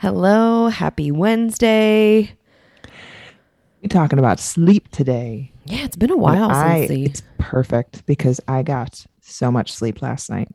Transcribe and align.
Hello, 0.00 0.68
happy 0.68 1.10
Wednesday. 1.10 2.32
We're 3.82 3.88
talking 3.90 4.18
about 4.18 4.40
sleep 4.40 4.90
today. 4.92 5.52
Yeah, 5.66 5.84
it's 5.84 5.94
been 5.94 6.10
a 6.10 6.16
while 6.16 6.50
I, 6.50 6.86
the 6.86 7.04
it's 7.04 7.22
perfect 7.36 8.06
because 8.06 8.40
I 8.48 8.62
got 8.62 9.04
so 9.20 9.52
much 9.52 9.70
sleep 9.70 10.00
last 10.00 10.30
night. 10.30 10.48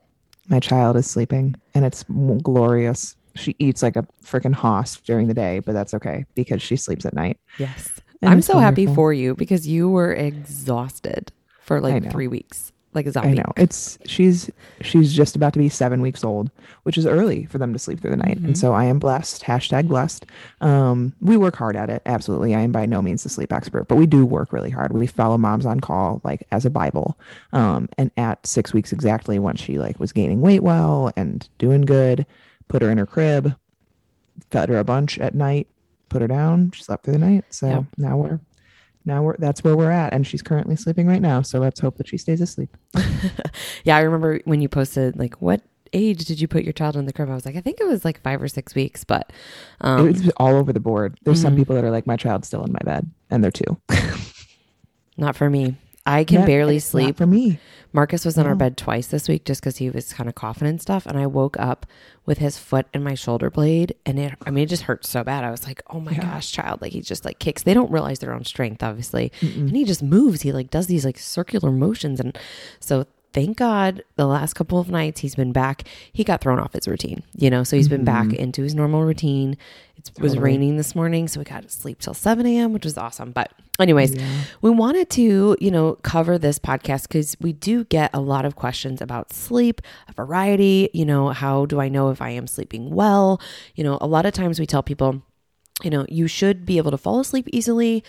My 0.48 0.58
child 0.58 0.96
is 0.96 1.08
sleeping 1.08 1.54
and 1.76 1.84
it's 1.84 2.02
glorious. 2.42 3.14
She 3.36 3.54
eats 3.60 3.84
like 3.84 3.94
a 3.94 4.04
freaking 4.20 4.52
hoss 4.52 4.96
during 4.96 5.28
the 5.28 5.34
day, 5.34 5.60
but 5.60 5.74
that's 5.74 5.94
okay 5.94 6.24
because 6.34 6.60
she 6.60 6.74
sleeps 6.74 7.06
at 7.06 7.14
night. 7.14 7.38
yes. 7.56 7.88
And 8.22 8.32
I'm 8.32 8.42
so 8.42 8.58
happy 8.58 8.88
for 8.88 9.12
you 9.12 9.36
because 9.36 9.68
you 9.68 9.88
were 9.88 10.12
exhausted 10.12 11.30
for 11.60 11.80
like 11.80 12.10
three 12.10 12.26
weeks, 12.26 12.72
like 12.96 13.06
a 13.06 13.12
zombie. 13.12 13.28
I 13.30 13.32
know 13.34 13.52
it's 13.56 13.98
she's 14.06 14.50
she's 14.80 15.12
just 15.12 15.36
about 15.36 15.52
to 15.52 15.58
be 15.60 15.68
seven 15.68 16.00
weeks 16.00 16.24
old, 16.24 16.50
which 16.82 16.98
is 16.98 17.06
early 17.06 17.44
for 17.46 17.58
them 17.58 17.72
to 17.72 17.78
sleep 17.78 18.00
through 18.00 18.10
the 18.10 18.16
night, 18.16 18.38
Mm-hmm. 18.38 18.46
and 18.46 18.58
so 18.58 18.72
I 18.72 18.86
am 18.86 18.98
blessed. 18.98 19.42
Hashtag 19.44 19.86
blessed. 19.86 20.26
Um, 20.60 21.14
we 21.20 21.36
work 21.36 21.54
hard 21.56 21.76
at 21.76 21.88
it. 21.90 22.02
Absolutely, 22.06 22.54
I 22.54 22.60
am 22.62 22.72
by 22.72 22.86
no 22.86 23.00
means 23.00 23.24
a 23.24 23.28
sleep 23.28 23.52
expert, 23.52 23.84
but 23.86 23.96
we 23.96 24.06
do 24.06 24.26
work 24.26 24.52
really 24.52 24.70
hard. 24.70 24.92
We 24.92 25.06
follow 25.06 25.38
moms 25.38 25.64
on 25.66 25.78
call 25.80 26.20
like 26.24 26.46
as 26.50 26.64
a 26.64 26.70
bible. 26.70 27.16
Um, 27.52 27.88
and 27.98 28.10
at 28.16 28.44
six 28.46 28.72
weeks 28.72 28.92
exactly, 28.92 29.38
once 29.38 29.60
she 29.60 29.78
like 29.78 30.00
was 30.00 30.12
gaining 30.12 30.40
weight 30.40 30.62
well 30.62 31.12
and 31.16 31.48
doing 31.58 31.82
good, 31.82 32.26
put 32.68 32.82
her 32.82 32.90
in 32.90 32.98
her 32.98 33.06
crib, 33.06 33.54
fed 34.50 34.68
her 34.68 34.78
a 34.78 34.84
bunch 34.84 35.18
at 35.18 35.34
night, 35.34 35.66
put 36.08 36.22
her 36.22 36.28
down. 36.28 36.70
She 36.72 36.82
slept 36.82 37.04
through 37.04 37.14
the 37.14 37.18
night. 37.18 37.44
So 37.50 37.68
Yep. 37.68 37.84
now 37.98 38.16
we're 38.16 38.40
now 39.06 39.22
we're 39.22 39.36
that's 39.38 39.64
where 39.64 39.76
we're 39.76 39.90
at, 39.90 40.12
and 40.12 40.26
she's 40.26 40.42
currently 40.42 40.76
sleeping 40.76 41.06
right 41.06 41.22
now. 41.22 41.40
So 41.42 41.58
let's 41.58 41.80
hope 41.80 41.96
that 41.96 42.08
she 42.08 42.18
stays 42.18 42.40
asleep. 42.40 42.76
Yeah, 43.84 43.96
I 43.96 44.00
remember 44.00 44.40
when 44.44 44.60
you 44.60 44.68
posted 44.68 45.16
like 45.18 45.40
what 45.40 45.62
age 45.92 46.24
did 46.24 46.40
you 46.40 46.48
put 46.48 46.64
your 46.64 46.72
child 46.72 46.96
in 46.96 47.06
the 47.06 47.12
crib? 47.12 47.30
I 47.30 47.34
was 47.34 47.46
like, 47.46 47.56
I 47.56 47.60
think 47.60 47.80
it 47.80 47.86
was 47.86 48.04
like 48.04 48.20
five 48.22 48.42
or 48.42 48.48
six 48.48 48.74
weeks, 48.74 49.04
but 49.04 49.32
um, 49.80 50.08
it's 50.08 50.28
all 50.36 50.56
over 50.56 50.72
the 50.72 50.80
board. 50.80 51.16
There's 51.22 51.40
some 51.40 51.54
Mhm. 51.54 51.58
people 51.58 51.74
that 51.76 51.84
are 51.84 51.90
like, 51.92 52.06
my 52.06 52.16
child's 52.16 52.48
still 52.48 52.64
in 52.64 52.72
my 52.72 52.80
bed, 52.84 53.08
and 53.30 53.42
they're 53.42 53.52
two. 53.52 53.78
not 55.16 55.36
for 55.36 55.48
me. 55.48 55.76
I 56.06 56.24
can 56.24 56.46
barely 56.46 56.78
sleep. 56.78 57.16
for 57.16 57.26
me. 57.26 57.58
Marcus 57.92 58.24
was 58.26 58.36
in 58.36 58.46
our 58.46 58.54
bed 58.54 58.76
twice 58.76 59.06
this 59.06 59.26
week 59.26 59.44
just 59.44 59.60
because 59.62 59.78
he 59.78 59.88
was 59.88 60.12
kind 60.12 60.28
of 60.28 60.34
coughing 60.34 60.68
and 60.68 60.80
stuff. 60.80 61.06
And 61.06 61.16
I 61.18 61.26
woke 61.26 61.58
up 61.58 61.86
with 62.26 62.38
his 62.38 62.58
foot 62.58 62.86
in 62.92 63.02
my 63.02 63.14
shoulder 63.14 63.48
blade. 63.48 63.94
And 64.04 64.18
it, 64.18 64.34
I 64.44 64.50
mean, 64.50 64.64
it 64.64 64.68
just 64.68 64.82
hurt 64.82 65.06
so 65.06 65.24
bad. 65.24 65.44
I 65.44 65.50
was 65.50 65.64
like, 65.66 65.82
oh 65.88 66.00
my 66.00 66.12
Yeah. 66.12 66.22
gosh, 66.22 66.52
child. 66.52 66.82
Like, 66.82 66.92
he 66.92 67.00
just 67.00 67.24
like 67.24 67.38
kicks. 67.38 67.62
They 67.62 67.72
don't 67.74 67.90
realize 67.90 68.18
their 68.18 68.34
own 68.34 68.44
strength, 68.44 68.82
obviously. 68.82 69.32
And 69.40 69.70
he 69.70 69.84
just 69.84 70.02
moves. 70.02 70.42
He 70.42 70.52
like 70.52 70.70
does 70.70 70.88
these 70.88 71.04
like 71.06 71.18
circular 71.18 71.72
motions. 71.72 72.20
And 72.20 72.36
so 72.80 73.06
thank 73.32 73.56
God 73.56 74.02
the 74.16 74.26
last 74.26 74.54
couple 74.54 74.78
of 74.78 74.90
nights 74.90 75.20
he's 75.20 75.34
been 75.34 75.52
back. 75.52 75.84
He 76.12 76.22
got 76.22 76.40
thrown 76.42 76.58
off 76.58 76.74
his 76.74 76.86
routine, 76.86 77.22
you 77.34 77.48
know? 77.50 77.64
So 77.64 77.76
he's 77.76 77.88
been 77.88 78.04
back 78.04 78.26
mm-hmm. 78.26 78.36
into 78.36 78.62
his 78.62 78.74
normal 78.74 79.04
routine. 79.04 79.56
It 79.96 80.10
was 80.20 80.32
Totally. 80.32 80.38
raining 80.52 80.76
this 80.76 80.94
morning. 80.94 81.28
So 81.28 81.40
we 81.40 81.44
got 81.44 81.62
to 81.62 81.70
sleep 81.70 82.00
till 82.00 82.14
7 82.14 82.44
a.m., 82.46 82.72
which 82.74 82.84
was 82.84 82.98
awesome. 82.98 83.32
But, 83.32 83.52
anyways, 83.80 84.16
we 84.62 84.70
wanted 84.70 85.10
to, 85.10 85.56
you 85.60 85.70
know, 85.70 85.94
cover 86.02 86.38
this 86.38 86.58
podcast 86.58 87.02
because 87.02 87.36
we 87.40 87.52
do 87.52 87.84
get 87.84 88.10
a 88.14 88.20
lot 88.20 88.44
of 88.44 88.56
questions 88.56 89.00
about 89.00 89.32
sleep, 89.32 89.80
a 90.08 90.12
variety. 90.12 90.88
You 90.92 91.04
know, 91.04 91.30
how 91.30 91.66
do 91.66 91.80
I 91.80 91.88
know 91.88 92.10
if 92.10 92.20
I 92.22 92.30
am 92.30 92.46
sleeping 92.46 92.90
well? 92.90 93.40
You 93.74 93.84
know, 93.84 93.98
a 94.00 94.06
lot 94.06 94.26
of 94.26 94.32
times 94.32 94.58
we 94.58 94.66
tell 94.66 94.82
people, 94.82 95.22
you 95.82 95.90
know, 95.90 96.06
you 96.08 96.26
should 96.26 96.64
be 96.64 96.78
able 96.78 96.90
to 96.90 96.98
fall 96.98 97.20
asleep 97.20 97.48
easily, 97.52 98.02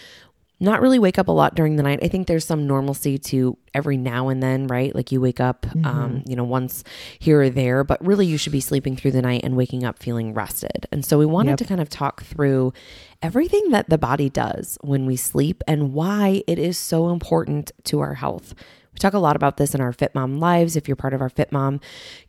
not 0.60 0.82
really 0.82 0.98
wake 0.98 1.20
up 1.20 1.28
a 1.28 1.32
lot 1.32 1.54
during 1.54 1.76
the 1.76 1.84
night. 1.84 2.00
I 2.02 2.08
think 2.08 2.26
there's 2.28 2.46
some 2.46 2.66
normalcy 2.66 3.18
to 3.20 3.58
every 3.76 3.96
now 3.96 4.30
and 4.30 4.42
then, 4.42 4.66
right? 4.68 4.94
Like 4.96 5.12
you 5.12 5.22
wake 5.22 5.40
up, 5.40 5.68
um, 5.86 6.24
you 6.26 6.36
know, 6.36 6.44
once 6.44 6.84
here 7.20 7.42
or 7.42 7.50
there, 7.52 7.84
but 7.84 8.04
really 8.04 8.26
you 8.26 8.38
should 8.38 8.52
be 8.52 8.60
sleeping 8.60 8.96
through 8.96 9.12
the 9.12 9.22
night 9.22 9.42
and 9.44 9.56
waking 9.56 9.84
up 9.84 10.00
feeling 10.02 10.34
rested. 10.34 10.88
And 10.92 11.06
so 11.06 11.20
we 11.20 11.28
wanted 11.28 11.52
Yep. 11.52 11.58
to 11.60 11.66
kind 11.66 11.82
of 11.82 11.90
talk 11.90 12.24
through 12.24 12.74
everything 13.22 13.70
that 13.70 13.90
the 13.90 13.98
body 14.00 14.30
does 14.30 14.78
when 14.82 15.06
we 15.06 15.16
sleep 15.16 15.64
and 15.68 15.94
why 15.94 16.42
it 16.48 16.58
is 16.58 16.78
so 16.78 17.10
important 17.10 17.72
to 17.86 18.00
our 18.00 18.16
health. 18.16 18.56
We 18.98 19.00
talk 19.00 19.14
a 19.14 19.20
lot 19.20 19.36
about 19.36 19.58
this 19.58 19.76
in 19.76 19.82
our 19.82 19.94
Fit 19.94 20.16
Mom 20.16 20.40
lives. 20.40 20.76
If 20.76 20.88
you're 20.88 20.96
part 20.96 21.14
of 21.14 21.22
our 21.22 21.30
Fit 21.30 21.52
Mom 21.52 21.80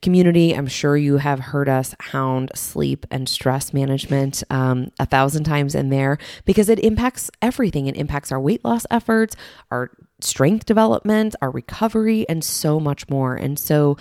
community, 0.03 0.53
I'm 0.53 0.67
sure 0.67 0.99
you 0.99 1.17
have 1.17 1.41
heard 1.41 1.67
us 1.67 1.95
hound 1.99 2.51
sleep 2.55 3.07
and 3.11 3.27
stress 3.27 3.73
management 3.73 4.43
um, 4.51 4.91
a 4.99 5.07
thousand 5.07 5.45
times 5.45 5.75
in 5.75 5.89
there 5.89 6.19
because 6.45 6.69
it 6.69 6.79
impacts 6.81 7.31
everything. 7.41 7.87
It 7.87 7.97
impacts 7.97 8.31
our 8.31 8.39
weight 8.39 8.63
loss 8.67 8.85
efforts, 8.91 9.35
our 9.71 9.91
strength 10.21 10.67
development, 10.67 11.35
our 11.41 11.51
recovery, 11.51 12.29
and 12.29 12.43
so 12.43 12.81
much 12.81 13.09
more. 13.09 13.37
And 13.37 13.59
so, 13.59 13.97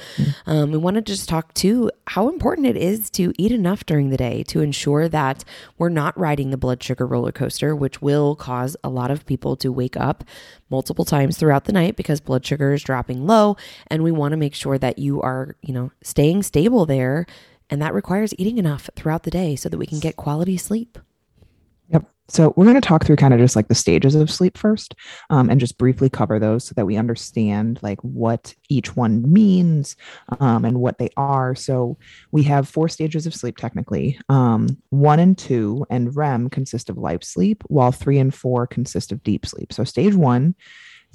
um, 0.45 0.71
we 0.71 0.77
wanted 0.77 1.05
to 1.05 1.13
just 1.13 1.29
talk 1.29 1.53
to 1.55 1.91
how 2.07 2.29
important 2.29 2.67
it 2.67 2.77
is 2.77 3.09
to 3.11 3.33
eat 3.37 3.51
enough 3.51 3.85
during 3.85 4.09
the 4.09 4.17
day 4.17 4.43
to 4.43 4.61
ensure 4.61 5.07
that 5.09 5.43
we're 5.77 5.89
not 5.89 6.17
riding 6.17 6.49
the 6.49 6.57
blood 6.57 6.81
sugar 6.81 7.05
roller 7.05 7.31
coaster, 7.31 7.75
which 7.75 8.01
will 8.01 8.35
cause 8.35 8.75
a 8.83 8.89
lot 8.89 9.11
of 9.11 9.25
people 9.25 9.55
to 9.57 9.71
wake 9.71 9.97
up 9.97 10.23
multiple 10.69 11.05
times 11.05 11.37
throughout 11.37 11.65
the 11.65 11.71
night 11.71 11.95
because 11.95 12.19
blood 12.19 12.45
sugar 12.45 12.73
is 12.73 12.83
dropping 12.83 13.27
low. 13.27 13.55
And 13.87 14.03
we 14.03 14.11
want 14.11 14.31
to 14.31 14.37
make 14.37 14.55
sure 14.55 14.77
that 14.77 14.97
you 14.97 15.21
are, 15.21 15.55
you 15.61 15.73
know, 15.73 15.91
staying 16.01 16.43
stable 16.43 16.85
there. 16.85 17.25
And 17.69 17.81
that 17.81 17.93
requires 17.93 18.33
eating 18.37 18.57
enough 18.57 18.89
throughout 18.95 19.23
the 19.23 19.31
day 19.31 19.55
so 19.55 19.69
that 19.69 19.77
we 19.77 19.85
can 19.85 19.99
get 19.99 20.15
quality 20.15 20.57
sleep. 20.57 20.97
So 22.29 22.53
we're 22.55 22.65
going 22.65 22.75
to 22.75 22.81
talk 22.81 23.05
through 23.05 23.15
kind 23.15 23.33
of 23.33 23.39
just 23.39 23.55
like 23.55 23.67
the 23.69 23.75
stages 23.75 24.15
of 24.15 24.29
sleep 24.29 24.57
first, 24.57 24.95
um, 25.29 25.49
and 25.49 25.59
just 25.59 25.77
briefly 25.77 26.09
cover 26.09 26.39
those 26.39 26.65
so 26.65 26.73
that 26.75 26.85
we 26.85 26.97
understand 26.97 27.79
like 27.81 27.99
what 28.01 28.53
each 28.69 28.95
one 28.95 29.31
means 29.31 29.95
um, 30.39 30.65
and 30.65 30.81
what 30.81 30.97
they 30.97 31.09
are. 31.15 31.55
So 31.55 31.97
we 32.31 32.43
have 32.43 32.67
four 32.67 32.89
stages 32.89 33.25
of 33.25 33.33
sleep 33.33 33.57
technically. 33.57 34.19
Um, 34.29 34.77
one 34.89 35.19
and 35.19 35.37
two 35.37 35.85
and 35.89 36.15
REM 36.15 36.49
consist 36.49 36.89
of 36.89 36.97
light 36.97 37.23
sleep, 37.23 37.63
while 37.67 37.91
three 37.91 38.19
and 38.19 38.33
four 38.33 38.67
consist 38.67 39.11
of 39.11 39.23
deep 39.23 39.45
sleep. 39.45 39.71
So 39.71 39.83
stage 39.83 40.15
one. 40.15 40.55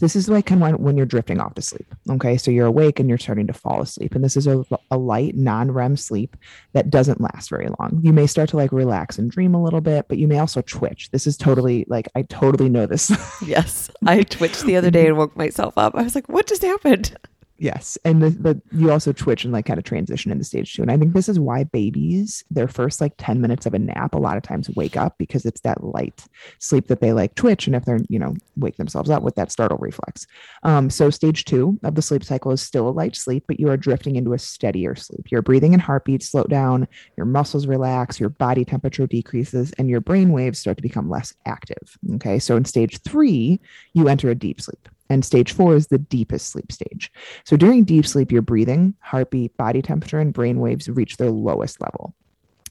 This 0.03 0.17
is 0.17 0.29
like 0.29 0.47
kind 0.47 0.61
of 0.65 0.81
when, 0.81 0.97
you're 0.97 1.07
drifting 1.07 1.41
off 1.41 1.55
to 1.55 1.63
sleep. 1.63 1.87
Okay. 2.11 2.37
So 2.37 2.51
you're 2.51 2.67
awake 2.67 2.99
and 2.99 3.09
you're 3.09 3.19
starting 3.19 3.47
to 3.47 3.53
fall 3.53 3.81
asleep. 3.81 4.17
And 4.17 4.25
this 4.25 4.37
is 4.37 4.49
a, 4.49 4.65
a 4.91 4.99
light, 4.99 5.37
non 5.37 5.71
REM 5.71 5.97
sleep 5.97 6.37
that 6.73 6.91
doesn't 6.91 7.21
last 7.21 7.49
very 7.49 7.69
long. 7.79 8.01
You 8.03 8.13
may 8.13 8.27
start 8.27 8.49
to 8.49 8.57
like 8.57 8.73
relax 8.73 9.17
and 9.17 9.31
dream 9.31 9.55
a 9.55 9.63
little 9.63 9.81
bit, 9.81 10.09
but 10.09 10.19
you 10.19 10.27
may 10.27 10.41
also 10.41 10.61
twitch. 10.61 11.09
This 11.13 11.29
is 11.29 11.37
totally 11.37 11.85
like, 11.87 12.09
I 12.17 12.23
totally 12.23 12.69
know 12.69 12.87
this. 12.87 13.13
Yes. 13.47 13.91
I 14.07 14.23
twitched 14.23 14.65
the 14.65 14.77
other 14.77 14.91
day 14.91 15.07
and 15.07 15.17
woke 15.17 15.37
myself 15.37 15.77
up. 15.77 15.95
I 15.95 16.03
was 16.03 16.15
like, 16.15 16.29
what 16.29 16.47
just 16.47 16.63
happened? 16.63 17.17
Yes. 17.63 17.97
And 18.05 18.21
the, 18.21 18.31
the, 18.31 18.63
you 18.73 18.91
also 18.91 19.13
twitch 19.13 19.45
and 19.45 19.53
like 19.53 19.67
kind 19.67 19.79
of 19.79 19.85
transition 19.85 20.33
into 20.33 20.45
stage 20.45 20.75
two. 20.75 20.83
And 20.83 20.91
I 20.91 20.97
think 20.97 21.15
this 21.15 21.29
is 21.29 21.39
why 21.39 21.63
babies, 21.63 22.43
their 22.51 22.67
first 22.67 23.01
like 23.01 23.15
10 23.19 23.41
minutes 23.41 23.67
of 23.67 23.73
a 23.73 23.79
nap, 23.79 24.15
a 24.15 24.19
lot 24.19 24.37
of 24.37 24.43
times 24.43 24.69
wake 24.75 24.97
up 24.97 25.15
because 25.17 25.47
it's 25.47 25.61
that 25.61 25.85
light 25.85 26.25
sleep 26.59 26.89
that 26.89 27.01
they 27.01 27.13
like 27.13 27.37
twitch. 27.37 27.69
And 27.69 27.77
if 27.77 27.85
they're, 27.85 28.01
you 28.09 28.19
know, 28.19 28.35
wake 28.57 28.77
themselves 28.77 29.11
up 29.11 29.23
with 29.23 29.37
that 29.37 29.53
startle 29.53 29.79
reflex. 29.79 30.27
Um, 30.65 30.91
so 30.91 31.09
stage 31.09 31.45
two 31.45 31.79
of 31.85 31.95
the 31.95 32.03
sleep 32.03 32.25
cycle 32.25 32.51
is 32.51 32.61
still 32.61 32.89
a 32.89 32.91
light 32.91 33.15
sleep, 33.15 33.45
but 33.47 33.61
you 33.61 33.71
are 33.71 33.77
drifting 33.77 34.17
into 34.17 34.33
a 34.33 34.39
steadier 34.39 34.97
sleep. 34.97 35.31
Your 35.31 35.43
breathing 35.43 35.73
and 35.73 35.83
heartbeat 35.83 36.25
slow 36.25 36.45
down, 36.45 36.89
your 37.17 37.27
muscles 37.27 37.69
relax, 37.69 38.19
your 38.19 38.31
body 38.31 38.65
temperature 38.65 39.07
decreases, 39.07 39.73
and 39.79 39.89
your 39.89 40.01
brain 40.01 40.33
waves 40.33 40.59
start 40.59 40.79
to 40.79 40.83
become 40.83 41.09
less 41.09 41.33
active. 41.47 41.97
Okay. 42.17 42.41
So 42.41 42.57
in 42.57 42.65
stage 42.65 43.01
three, 43.03 43.61
you 43.95 44.09
enter 44.09 44.31
a 44.31 44.35
deep 44.35 44.61
sleep. 44.61 44.89
And 45.13 45.25
stage 45.25 45.53
four 45.53 45.77
is 45.77 45.89
the 45.89 45.99
deepest 45.99 46.49
sleep 46.49 46.73
stage. 46.73 47.13
So 47.45 47.57
during 47.57 47.85
deep 47.85 48.07
sleep, 48.07 48.33
your 48.33 48.41
breathing, 48.41 48.95
heartbeat, 49.01 49.55
body 49.59 49.83
temperature, 49.83 50.19
and 50.19 50.33
brain 50.33 50.59
waves 50.59 50.89
reach 50.89 51.19
their 51.19 51.31
lowest 51.31 51.83
level. 51.83 52.15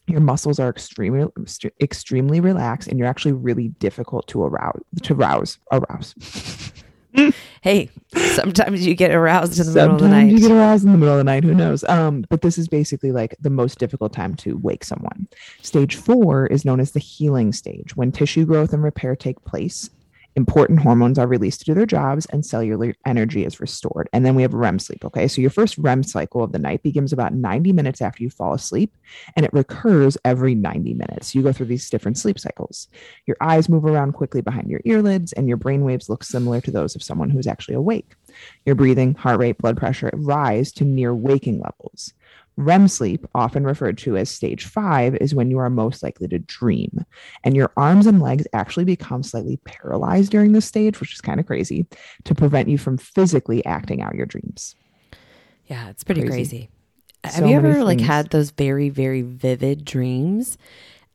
Your 0.08 0.22
muscles 0.22 0.60
are 0.60 0.70
extremely 0.70 1.28
extremely 1.80 2.40
relaxed, 2.40 2.88
and 2.88 2.98
you're 2.98 3.08
actually 3.08 3.34
really 3.34 3.68
difficult 3.68 4.28
to 4.30 4.44
arouse 4.44 4.82
to 5.04 5.14
rouse 5.14 5.60
arouse. 5.72 6.16
Hey, 7.62 7.90
sometimes 8.16 8.88
you 8.88 8.96
get 8.96 9.12
aroused 9.12 9.60
in 9.60 9.68
the 9.68 9.74
middle 9.74 9.96
of 9.96 10.02
the 10.02 10.08
night. 10.08 10.32
you 10.32 10.40
get 10.40 10.52
aroused 10.52 10.84
in 10.84 10.94
the 10.94 10.98
middle 10.98 11.14
of 11.14 11.20
the 11.20 11.24
night. 11.24 11.44
Who 11.44 11.54
knows? 11.54 11.84
Um, 11.84 12.26
but 12.30 12.42
this 12.42 12.58
is 12.58 12.68
basically 12.68 13.12
like 13.12 13.36
the 13.40 13.50
most 13.50 13.78
difficult 13.78 14.14
time 14.14 14.34
to 14.38 14.58
wake 14.58 14.84
someone. 14.84 15.28
Stage 15.62 15.96
four 15.96 16.48
is 16.48 16.66
known 16.66 16.80
as 16.80 16.92
the 16.92 17.00
healing 17.00 17.52
stage, 17.52 17.96
when 17.96 18.12
tissue 18.12 18.46
growth 18.46 18.74
and 18.74 18.82
repair 18.82 19.16
take 19.16 19.44
place. 19.44 19.90
Important 20.36 20.80
hormones 20.80 21.20
are 21.20 21.28
released 21.28 21.60
to 21.60 21.66
do 21.66 21.74
their 21.74 21.86
jobs, 21.86 22.26
and 22.28 22.46
cellular 22.46 22.94
energy 23.06 23.46
is 23.46 23.60
restored. 23.60 24.10
And 24.14 24.26
then 24.26 24.36
we 24.36 24.42
have 24.44 24.54
REM 24.54 24.80
sleep. 24.80 25.04
Okay, 25.04 25.28
so 25.28 25.42
your 25.42 25.50
first 25.50 25.78
REM 25.78 26.04
cycle 26.04 26.44
of 26.44 26.52
the 26.52 26.60
night 26.60 26.84
begins 26.84 27.12
about 27.12 27.34
90 27.34 27.74
minutes 27.74 28.02
after 28.02 28.24
you 28.24 28.30
fall 28.30 28.54
asleep, 28.54 28.96
and 29.36 29.46
it 29.46 29.54
recurs 29.54 30.18
every 30.24 30.56
90 30.56 30.94
minutes. 30.94 31.36
You 31.36 31.42
go 31.44 31.52
through 31.52 31.66
these 31.66 31.90
different 31.90 32.18
sleep 32.18 32.40
cycles. 32.40 32.88
Your 33.26 33.38
eyes 33.42 33.68
move 33.68 33.86
around 33.86 34.14
quickly 34.14 34.42
behind 34.42 34.70
your 34.70 34.82
earlids, 34.88 35.34
and 35.34 35.48
your 35.48 35.58
brain 35.58 35.84
waves 35.84 36.10
look 36.10 36.24
similar 36.24 36.62
to 36.62 36.72
those 36.72 36.96
of 36.96 37.04
someone 37.04 37.30
who's 37.30 37.48
actually 37.48 37.76
awake. 37.76 38.16
Your 38.66 38.76
breathing, 38.76 39.16
heart 39.16 39.40
rate, 39.40 39.58
blood 39.58 39.78
pressure 39.78 40.12
rise 40.14 40.72
to 40.74 40.86
near 40.86 41.14
waking 41.14 41.60
levels. 41.60 42.14
REM 42.62 42.88
sleep, 42.88 43.26
often 43.36 43.64
referred 43.64 43.98
to 44.00 44.18
as 44.18 44.30
stage 44.30 44.66
five, 44.66 45.16
is 45.16 45.36
when 45.36 45.52
you 45.52 45.58
are 45.60 45.70
most 45.70 46.04
likely 46.04 46.28
to 46.30 46.40
dream. 46.40 47.06
And 47.44 47.56
your 47.56 47.72
arms 47.78 48.08
and 48.08 48.22
legs 48.22 48.48
actually 48.54 48.86
become 48.86 49.24
slightly 49.24 49.58
paralyzed 49.66 50.32
during 50.32 50.52
this 50.54 50.66
stage, 50.66 51.00
which 51.00 51.14
is 51.14 51.22
kind 51.22 51.40
of 51.40 51.46
crazy, 51.46 51.86
to 52.26 52.36
prevent 52.36 52.70
you 52.70 52.78
from 52.78 52.98
physically 52.98 53.66
acting 53.66 54.02
out 54.02 54.16
your 54.16 54.26
dreams. 54.26 54.76
Yeah, 55.68 55.90
it's 55.90 56.04
pretty 56.04 56.22
Crazy. 56.22 56.34
crazy. 56.36 56.70
Have 57.24 57.34
So 57.34 57.40
you 57.48 57.62
many 57.62 57.70
ever 57.70 57.84
like 57.84 58.00
had 58.02 58.32
those 58.32 58.52
very 58.52 58.90
very 58.90 59.22
vivid 59.22 59.86
dreams 59.86 60.58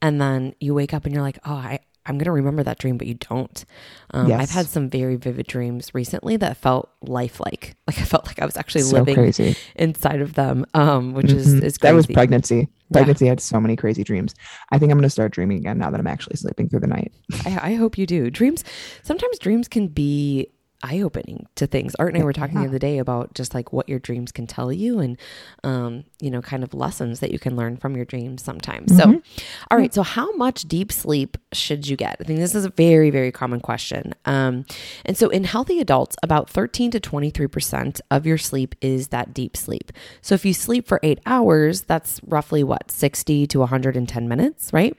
and 0.01 0.21
then 0.21 0.55
you 0.61 0.75
wake 0.75 0.95
up 0.95 1.05
and 1.05 1.13
you're 1.13 1.23
like, 1.23 1.39
oh, 1.45 1.55
I, 1.55 1.81
I'm 2.07 2.17
going 2.19 2.25
to 2.27 2.33
remember 2.33 2.63
that 2.63 2.79
dream, 2.79 2.97
but 2.99 3.07
you 3.07 3.15
don't. 3.15 3.65
Um, 4.13 4.29
Yes. 4.29 4.41
I've 4.41 4.51
had 4.51 4.67
some 4.67 4.89
very 4.89 5.17
vivid 5.17 5.47
dreams 5.47 5.91
recently 5.95 6.37
that 6.39 6.57
felt 6.57 6.91
lifelike. 7.03 7.75
Like 7.87 7.99
I 8.01 8.05
felt 8.05 8.27
like 8.27 8.41
I 8.41 8.45
was 8.47 8.57
actually 8.57 8.83
So 8.83 8.97
living 8.97 9.15
crazy. 9.15 9.57
inside 9.77 10.21
of 10.21 10.35
them, 10.35 10.67
um, 10.75 11.15
which 11.15 11.31
is, 11.31 11.47
Mhm. 11.47 11.63
is 11.63 11.79
crazy. 11.79 11.91
that 11.93 11.95
was 11.95 12.07
pregnancy. 12.07 12.69
Pregnancy 12.93 13.27
had 13.27 13.41
so 13.41 13.61
many 13.61 13.77
crazy 13.77 14.03
dreams. 14.05 14.35
I 14.73 14.79
think 14.79 14.91
I'm 14.93 14.99
going 14.99 15.03
to 15.05 15.11
start 15.11 15.33
dreaming 15.33 15.59
again 15.59 15.79
now 15.79 15.91
that 15.91 15.99
I'm 16.01 16.07
actually 16.07 16.37
sleeping 16.37 16.69
through 16.69 16.81
the 16.81 16.87
night. 16.89 17.13
I, 17.45 17.71
I 17.71 17.75
hope 17.75 17.97
you 17.99 18.07
do. 18.07 18.31
Dreams, 18.31 18.65
sometimes 19.03 19.39
dreams 19.39 19.69
can 19.69 19.87
be 19.89 20.49
eye 20.83 21.01
opening 21.01 21.47
to 21.57 21.67
things. 21.67 21.95
Art 21.97 22.15
and 22.15 22.23
I 22.23 22.25
were 22.25 22.33
talking 22.33 22.61
the 22.61 22.69
other 22.69 22.79
day 22.79 22.99
about 22.99 23.35
just 23.35 23.55
like 23.55 23.73
what 23.73 23.89
your 23.89 23.99
dreams 23.99 24.33
can 24.33 24.47
tell 24.47 24.73
you 24.73 24.99
and, 25.01 25.19
um, 25.65 26.05
you 26.21 26.31
know, 26.31 26.43
kind 26.43 26.63
of 26.63 26.75
lessons 26.75 27.21
that 27.21 27.31
you 27.31 27.39
can 27.39 27.57
learn 27.57 27.77
from 27.77 27.97
your 27.97 28.05
dreams 28.05 28.43
sometimes. 28.43 28.93
Mm-hmm. 28.93 29.13
So, 29.13 29.43
all 29.71 29.79
right. 29.79 29.93
So, 29.93 30.03
how 30.03 30.35
much 30.37 30.63
deep 30.63 30.93
sleep 30.93 31.37
should 31.53 31.89
you 31.89 31.97
get? 31.97 32.17
I 32.21 32.25
think 32.25 32.39
this 32.39 32.55
is 32.55 32.65
a 32.65 32.71
very, 32.71 33.11
very 33.11 33.33
common 33.33 33.61
question. 33.61 34.15
Um, 34.25 34.67
and 35.05 35.17
so, 35.17 35.29
in 35.29 35.45
healthy 35.45 35.81
adults, 35.81 36.17
about 36.23 36.51
13 36.51 36.91
to 36.93 37.01
23% 37.01 38.01
of 38.11 38.27
your 38.27 38.39
sleep 38.39 38.75
is 38.81 39.09
that 39.09 39.35
deep 39.35 39.57
sleep. 39.57 39.93
So, 40.21 40.35
if 40.35 40.45
you 40.45 40.55
sleep 40.55 40.87
for 40.87 41.01
eight 41.03 41.21
hours, 41.27 41.83
that's 41.83 42.21
roughly 42.27 42.63
what, 42.63 42.91
60 42.91 43.47
to 43.47 43.59
110 43.61 44.29
minutes, 44.29 44.73
right? 44.73 44.97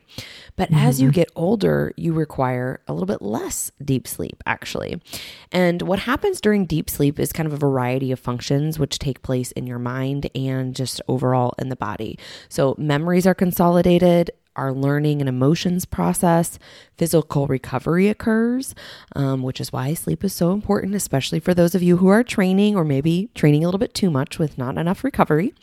But 0.57 0.74
as 0.74 1.00
you 1.00 1.07
mm-hmm. 1.07 1.13
get 1.13 1.31
older, 1.36 1.94
you 1.95 2.13
require 2.13 2.81
a 2.88 2.94
little 2.94 3.06
bit 3.06 3.21
less 3.21 3.71
deep 3.83 4.07
sleep, 4.07 4.44
actually. 4.45 5.00
And 5.51 5.83
what 5.83 6.00
happens 6.00 6.42
during 6.42 6.65
deep 6.65 6.89
sleep 6.89 7.19
is 7.19 7.31
kind 7.31 7.48
of 7.48 7.54
a 7.54 7.57
variety 7.57 8.12
of 8.12 8.19
functions 8.19 8.80
which 8.80 9.00
take 9.00 9.21
place 9.21 9.51
in 9.54 9.68
your 9.68 9.80
mind 9.80 10.30
and 10.36 10.75
just 10.75 11.00
overall 11.07 11.54
in 11.59 11.69
the 11.69 11.75
body. 11.75 12.18
So, 12.50 12.75
memories 12.77 13.27
are 13.27 13.36
consolidated. 13.36 14.31
Our 14.57 14.74
learning 14.74 15.21
and 15.21 15.30
emotions 15.30 15.86
process, 15.86 16.59
physical 16.98 17.48
recovery 17.48 18.09
occurs, 18.09 18.75
um, 19.15 19.44
which 19.44 19.62
is 19.62 19.71
why 19.71 19.94
sleep 19.94 20.24
is 20.24 20.33
so 20.33 20.51
important, 20.51 20.95
especially 20.95 21.39
for 21.39 21.54
those 21.54 21.75
of 21.75 21.83
you 21.83 21.98
who 21.98 22.07
are 22.07 22.24
training 22.24 22.75
or 22.75 22.83
maybe 22.83 23.30
training 23.36 23.63
a 23.63 23.68
little 23.68 23.80
bit 23.80 23.94
too 23.94 24.09
much 24.09 24.39
with 24.39 24.57
not 24.57 24.77
enough 24.77 25.04
recovery. 25.04 25.54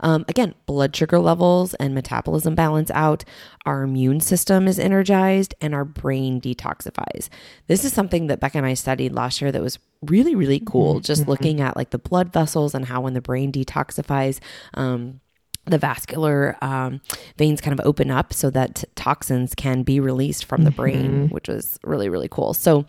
Um, 0.00 0.24
again, 0.28 0.54
blood 0.66 0.94
sugar 0.94 1.18
levels 1.18 1.74
and 1.74 1.94
metabolism 1.94 2.54
balance 2.54 2.90
out, 2.90 3.24
our 3.64 3.82
immune 3.82 4.20
system 4.20 4.66
is 4.66 4.78
energized, 4.78 5.54
and 5.60 5.74
our 5.74 5.84
brain 5.84 6.40
detoxifies. 6.40 7.28
This 7.68 7.84
is 7.84 7.92
something 7.92 8.26
that 8.26 8.40
Becca 8.40 8.58
and 8.58 8.66
I 8.66 8.74
studied 8.74 9.12
last 9.12 9.40
year 9.40 9.52
that 9.52 9.62
was 9.62 9.78
really, 10.02 10.34
really 10.34 10.60
cool. 10.60 11.00
Just 11.00 11.28
looking 11.28 11.60
at 11.60 11.76
like 11.76 11.90
the 11.90 11.98
blood 11.98 12.32
vessels 12.32 12.74
and 12.74 12.86
how 12.86 13.02
when 13.02 13.14
the 13.14 13.20
brain 13.20 13.52
detoxifies, 13.52 14.40
um, 14.74 15.20
the 15.70 15.78
vascular 15.78 16.56
um, 16.62 17.00
veins 17.38 17.60
kind 17.60 17.78
of 17.78 17.84
open 17.86 18.10
up 18.10 18.32
so 18.32 18.50
that 18.50 18.84
toxins 18.94 19.54
can 19.54 19.82
be 19.82 20.00
released 20.00 20.44
from 20.44 20.64
the 20.64 20.70
brain, 20.70 21.28
which 21.30 21.48
was 21.48 21.78
really, 21.84 22.08
really 22.08 22.28
cool. 22.28 22.52
So, 22.54 22.84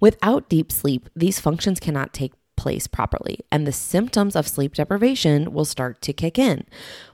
without 0.00 0.48
deep 0.48 0.70
sleep, 0.72 1.08
these 1.16 1.40
functions 1.40 1.80
cannot 1.80 2.12
take 2.12 2.32
place 2.56 2.86
properly, 2.86 3.40
and 3.50 3.66
the 3.66 3.72
symptoms 3.72 4.36
of 4.36 4.46
sleep 4.46 4.74
deprivation 4.74 5.52
will 5.52 5.64
start 5.64 6.00
to 6.02 6.12
kick 6.12 6.38
in. 6.38 6.64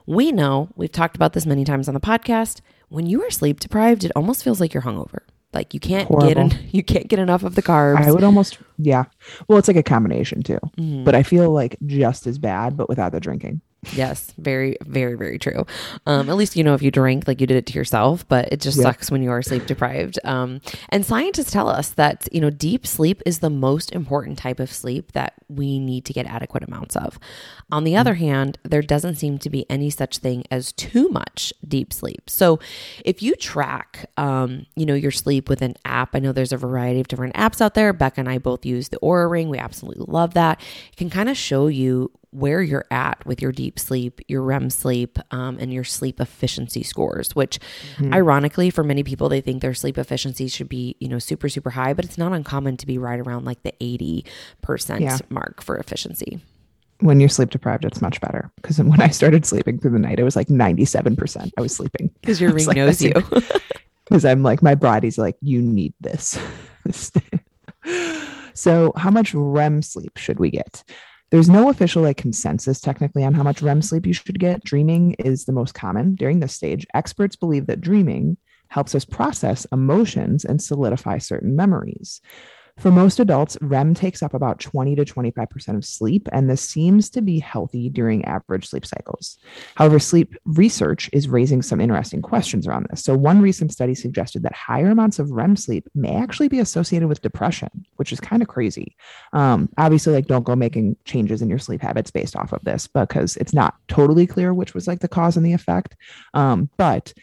We 0.05 0.31
know, 0.31 0.69
we've 0.75 0.91
talked 0.91 1.15
about 1.15 1.33
this 1.33 1.45
many 1.45 1.63
times 1.63 1.87
on 1.87 1.93
the 1.93 1.99
podcast, 1.99 2.61
when 2.89 3.05
you 3.07 3.23
are 3.23 3.31
sleep 3.31 3.59
deprived, 3.59 4.03
it 4.03 4.11
almost 4.15 4.43
feels 4.43 4.59
like 4.59 4.73
you're 4.73 4.83
hungover. 4.83 5.19
Like 5.53 5.73
you 5.73 5.79
can't 5.79 6.09
get 6.21 6.37
en- 6.37 6.57
you 6.71 6.83
can't 6.83 7.07
get 7.07 7.19
enough 7.19 7.43
of 7.43 7.55
the 7.55 7.61
carbs. 7.61 8.05
I 8.05 8.11
would 8.11 8.23
almost, 8.23 8.57
yeah. 8.77 9.05
Well, 9.47 9.57
it's 9.57 9.67
like 9.67 9.77
a 9.77 9.83
combination 9.83 10.43
too, 10.43 10.59
Mhm. 10.77 11.03
but 11.05 11.15
I 11.15 11.23
feel 11.23 11.51
like 11.51 11.75
just 11.85 12.27
as 12.27 12.37
bad, 12.37 12.77
but 12.77 12.87
without 12.87 13.11
the 13.11 13.19
drinking. 13.19 13.61
Yes, 13.95 14.31
very, 14.37 14.77
very, 14.85 15.15
very 15.15 15.39
true. 15.39 15.65
Um, 16.05 16.29
at 16.29 16.35
least 16.35 16.55
you 16.55 16.63
know 16.63 16.75
if 16.75 16.83
you 16.83 16.91
drink, 16.91 17.27
like 17.27 17.41
you 17.41 17.47
did 17.47 17.57
it 17.57 17.65
to 17.65 17.73
yourself, 17.73 18.27
but 18.27 18.47
it 18.53 18.61
just 18.61 18.77
Yeah. 18.77 18.83
sucks 18.83 19.09
when 19.09 19.23
you 19.23 19.31
are 19.31 19.41
sleep 19.41 19.65
deprived. 19.65 20.19
Um, 20.23 20.61
and 20.89 21.03
scientists 21.03 21.49
tell 21.51 21.67
us 21.67 21.89
that 21.89 22.27
you 22.31 22.39
know 22.39 22.51
deep 22.51 22.85
sleep 22.85 23.23
is 23.25 23.39
the 23.39 23.49
most 23.49 23.91
important 23.91 24.37
type 24.37 24.59
of 24.59 24.71
sleep 24.71 25.13
that 25.13 25.33
we 25.49 25.79
need 25.79 26.05
to 26.05 26.13
get 26.13 26.27
adequate 26.27 26.63
amounts 26.63 26.95
of. 26.95 27.17
On 27.71 27.83
the 27.83 27.95
other 27.95 28.13
hand, 28.13 28.59
there 28.63 28.83
doesn't 28.83 29.15
seem 29.15 29.39
to 29.39 29.49
be 29.49 29.65
any 29.67 29.89
such 29.89 30.19
thing 30.19 30.43
as 30.51 30.71
too 30.73 31.09
much 31.09 31.51
deep 31.67 31.91
sleep. 31.91 32.29
So, 32.29 32.59
if 33.03 33.23
you 33.23 33.33
track, 33.35 34.11
um, 34.15 34.67
you 34.75 34.85
know, 34.85 34.93
your 34.93 35.11
sleep 35.11 35.49
with 35.49 35.63
an 35.63 35.73
app, 35.85 36.15
I 36.15 36.19
know 36.19 36.31
there's 36.31 36.53
a 36.53 36.57
variety 36.57 36.99
of 36.99 37.07
different 37.07 37.33
apps 37.33 37.59
out 37.61 37.73
there. 37.73 37.93
Becca 37.93 38.19
and 38.19 38.29
I 38.29 38.37
both 38.37 38.63
use 38.63 38.89
the 38.89 38.99
Oura 38.99 39.27
Ring. 39.29 39.49
We 39.49 39.57
absolutely 39.57 40.05
love 40.07 40.35
that. 40.35 40.61
It 40.91 40.97
can 40.97 41.09
kind 41.09 41.29
of 41.29 41.35
show 41.35 41.65
you 41.65 42.11
where 42.31 42.61
you're 42.61 42.85
at 42.89 43.25
with 43.25 43.41
your 43.41 43.51
deep 43.51 43.77
sleep, 43.77 44.21
your 44.27 44.41
REM 44.41 44.69
sleep, 44.69 45.19
um, 45.31 45.57
and 45.59 45.73
your 45.73 45.83
sleep 45.83 46.19
efficiency 46.19 46.81
scores. 46.83 47.35
Which, 47.35 47.59
ironically, 48.01 48.69
for 48.69 48.83
many 48.83 49.03
people, 49.03 49.29
they 49.29 49.41
think 49.41 49.61
their 49.61 49.73
sleep 49.73 49.97
efficiency 49.97 50.47
should 50.47 50.69
be, 50.69 50.95
you 50.99 51.07
know, 51.07 51.19
super 51.19 51.49
super 51.49 51.71
high, 51.71 51.93
but 51.93 52.05
it's 52.05 52.17
not 52.17 52.33
uncommon 52.33 52.77
to 52.77 52.87
be 52.87 52.97
right 52.97 53.19
around 53.19 53.45
like 53.45 53.63
the 53.63 53.73
eighty 53.81 54.25
percent 54.61 55.01
Yeah. 55.01 55.17
mark 55.29 55.61
for 55.61 55.77
efficiency. 55.77 56.39
When 56.99 57.19
you're 57.19 57.29
sleep 57.29 57.49
deprived, 57.49 57.83
it's 57.83 58.01
much 58.01 58.21
better. 58.21 58.51
Because 58.57 58.77
when 58.77 59.01
I 59.01 59.07
started 59.09 59.45
sleeping 59.45 59.79
through 59.79 59.91
the 59.91 59.99
night, 59.99 60.19
it 60.19 60.23
was 60.23 60.35
like 60.35 60.49
97% 60.49 61.49
I 61.57 61.61
was 61.61 61.75
sleeping. 61.75 62.11
Because 62.21 62.39
your 62.39 62.53
ring 62.53 62.67
like, 62.67 62.77
knows 62.77 63.01
you. 63.01 63.13
Because 64.05 64.25
I'm 64.25 64.43
like, 64.43 64.61
my 64.61 64.75
body's 64.75 65.17
like, 65.17 65.35
you 65.41 65.61
need 65.61 65.93
this. 66.01 66.37
so, 68.53 68.93
how 68.95 69.09
much 69.09 69.33
REM 69.33 69.81
sleep 69.81 70.17
should 70.17 70.39
we 70.39 70.51
get? 70.51 70.83
There's 71.31 71.49
no 71.49 71.69
official 71.69 72.03
like 72.03 72.17
consensus 72.17 72.81
technically 72.81 73.23
on 73.23 73.33
how 73.33 73.43
much 73.43 73.61
REM 73.61 73.81
sleep 73.81 74.05
you 74.05 74.11
should 74.11 74.37
get. 74.37 74.65
Dreaming 74.65 75.13
is 75.13 75.45
the 75.45 75.53
most 75.53 75.73
common 75.73 76.15
during 76.15 76.41
this 76.41 76.53
stage. 76.53 76.85
Experts 76.93 77.37
believe 77.37 77.67
that 77.67 77.79
dreaming 77.79 78.35
helps 78.67 78.93
us 78.95 79.05
process 79.05 79.65
emotions 79.71 80.43
and 80.43 80.61
solidify 80.61 81.19
certain 81.19 81.55
memories. 81.55 82.19
For 82.81 82.89
most 82.89 83.19
adults, 83.19 83.59
REM 83.61 83.93
takes 83.93 84.23
up 84.23 84.33
about 84.33 84.59
20 84.59 84.95
to 84.95 85.05
25% 85.05 85.77
of 85.77 85.85
sleep, 85.85 86.27
and 86.31 86.49
this 86.49 86.67
seems 86.67 87.11
to 87.11 87.21
be 87.21 87.37
healthy 87.37 87.89
during 87.89 88.25
average 88.25 88.67
sleep 88.67 88.87
cycles. 88.87 89.37
However, 89.75 89.99
sleep 89.99 90.35
research 90.45 91.07
is 91.13 91.29
raising 91.29 91.61
some 91.61 91.79
interesting 91.79 92.23
questions 92.23 92.65
around 92.65 92.87
this. 92.89 93.03
So, 93.03 93.15
one 93.15 93.39
recent 93.39 93.71
study 93.71 93.93
suggested 93.93 94.41
that 94.41 94.55
higher 94.55 94.89
amounts 94.89 95.19
of 95.19 95.29
REM 95.29 95.57
sleep 95.57 95.87
may 95.93 96.15
actually 96.15 96.47
be 96.47 96.57
associated 96.57 97.07
with 97.07 97.21
depression, 97.21 97.69
which 97.97 98.11
is 98.11 98.19
kind 98.19 98.41
of 98.41 98.47
crazy. 98.47 98.95
Um, 99.31 99.69
obviously, 99.77 100.13
like, 100.13 100.25
don't 100.25 100.43
go 100.43 100.55
making 100.55 100.97
changes 101.05 101.43
in 101.43 101.49
your 101.51 101.59
sleep 101.59 101.83
habits 101.83 102.09
based 102.09 102.35
off 102.35 102.51
of 102.51 102.63
this 102.63 102.87
because 102.87 103.37
it's 103.37 103.53
not 103.53 103.75
totally 103.89 104.25
clear 104.25 104.55
which 104.55 104.73
was 104.73 104.87
like 104.87 105.01
the 105.01 105.07
cause 105.07 105.37
and 105.37 105.45
the 105.45 105.53
effect. 105.53 105.95
Um, 106.33 106.67
but 106.77 107.13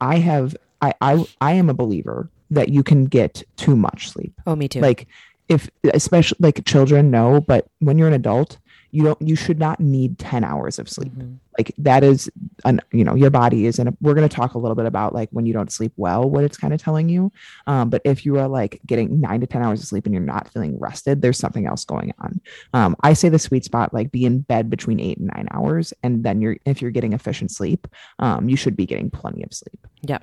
I 0.00 0.18
have, 0.18 0.56
I, 0.80 0.94
I, 1.00 1.26
I 1.40 1.52
am 1.54 1.70
a 1.70 1.74
believer 1.74 2.30
that 2.50 2.68
you 2.70 2.82
can 2.82 3.04
get 3.04 3.42
too 3.56 3.76
much 3.76 4.10
sleep 4.10 4.32
Oh, 4.46 4.56
me 4.56 4.68
too. 4.68 4.80
like 4.80 5.06
if 5.48 5.68
especially 5.94 6.36
like 6.40 6.64
children 6.64 7.10
no 7.10 7.40
but 7.40 7.66
when 7.80 7.96
you're 7.98 8.08
an 8.08 8.14
adult 8.14 8.58
you 8.90 9.02
don't 9.04 9.20
you 9.20 9.36
should 9.36 9.58
not 9.58 9.80
need 9.80 10.18
10 10.18 10.44
hours 10.44 10.78
of 10.78 10.88
sleep 10.88 11.12
Mhm. 11.12 11.38
Like 11.58 11.74
that 11.76 12.04
is 12.04 12.30
an 12.64 12.80
you 12.92 13.04
know 13.04 13.14
your 13.14 13.30
body 13.30 13.66
is 13.66 13.78
in 13.78 13.88
a 13.88 13.92
we're 14.00 14.14
going 14.14 14.28
to 14.28 14.34
talk 14.34 14.54
a 14.54 14.58
little 14.58 14.74
bit 14.74 14.86
about 14.86 15.12
like 15.12 15.28
when 15.32 15.44
you 15.44 15.52
don't 15.52 15.72
sleep 15.72 15.92
well 15.96 16.28
what 16.28 16.44
it's 16.44 16.56
kind 16.56 16.72
of 16.72 16.80
telling 16.80 17.08
you 17.08 17.30
um, 17.66 17.90
but 17.90 18.00
if 18.04 18.24
you 18.24 18.38
are 18.38 18.48
like 18.48 18.80
getting 18.86 19.20
nine 19.20 19.40
to 19.40 19.46
10 19.46 19.62
hours 19.62 19.80
of 19.80 19.86
sleep 19.86 20.06
and 20.06 20.14
you're 20.14 20.22
not 20.22 20.50
feeling 20.52 20.78
rested 20.78 21.20
there's 21.20 21.38
something 21.38 21.66
else 21.66 21.84
going 21.84 22.12
on 22.20 22.40
um, 22.72 22.96
i 23.02 23.12
say 23.12 23.28
the 23.28 23.38
sweet 23.38 23.64
spot 23.64 23.92
like 23.92 24.10
be 24.10 24.24
in 24.24 24.40
bed 24.40 24.70
between 24.70 25.00
eight 25.00 25.18
and 25.18 25.30
nine 25.34 25.48
hours 25.50 25.92
and 26.02 26.24
then 26.24 26.40
you're 26.40 26.56
if 26.64 26.80
you're 26.80 26.90
getting 26.90 27.12
efficient 27.12 27.50
sleep 27.50 27.86
um, 28.20 28.48
you 28.48 28.56
should 28.56 28.76
be 28.76 28.86
getting 28.86 29.10
plenty 29.10 29.42
of 29.42 29.52
sleep 29.52 29.86
Yeah, 30.02 30.18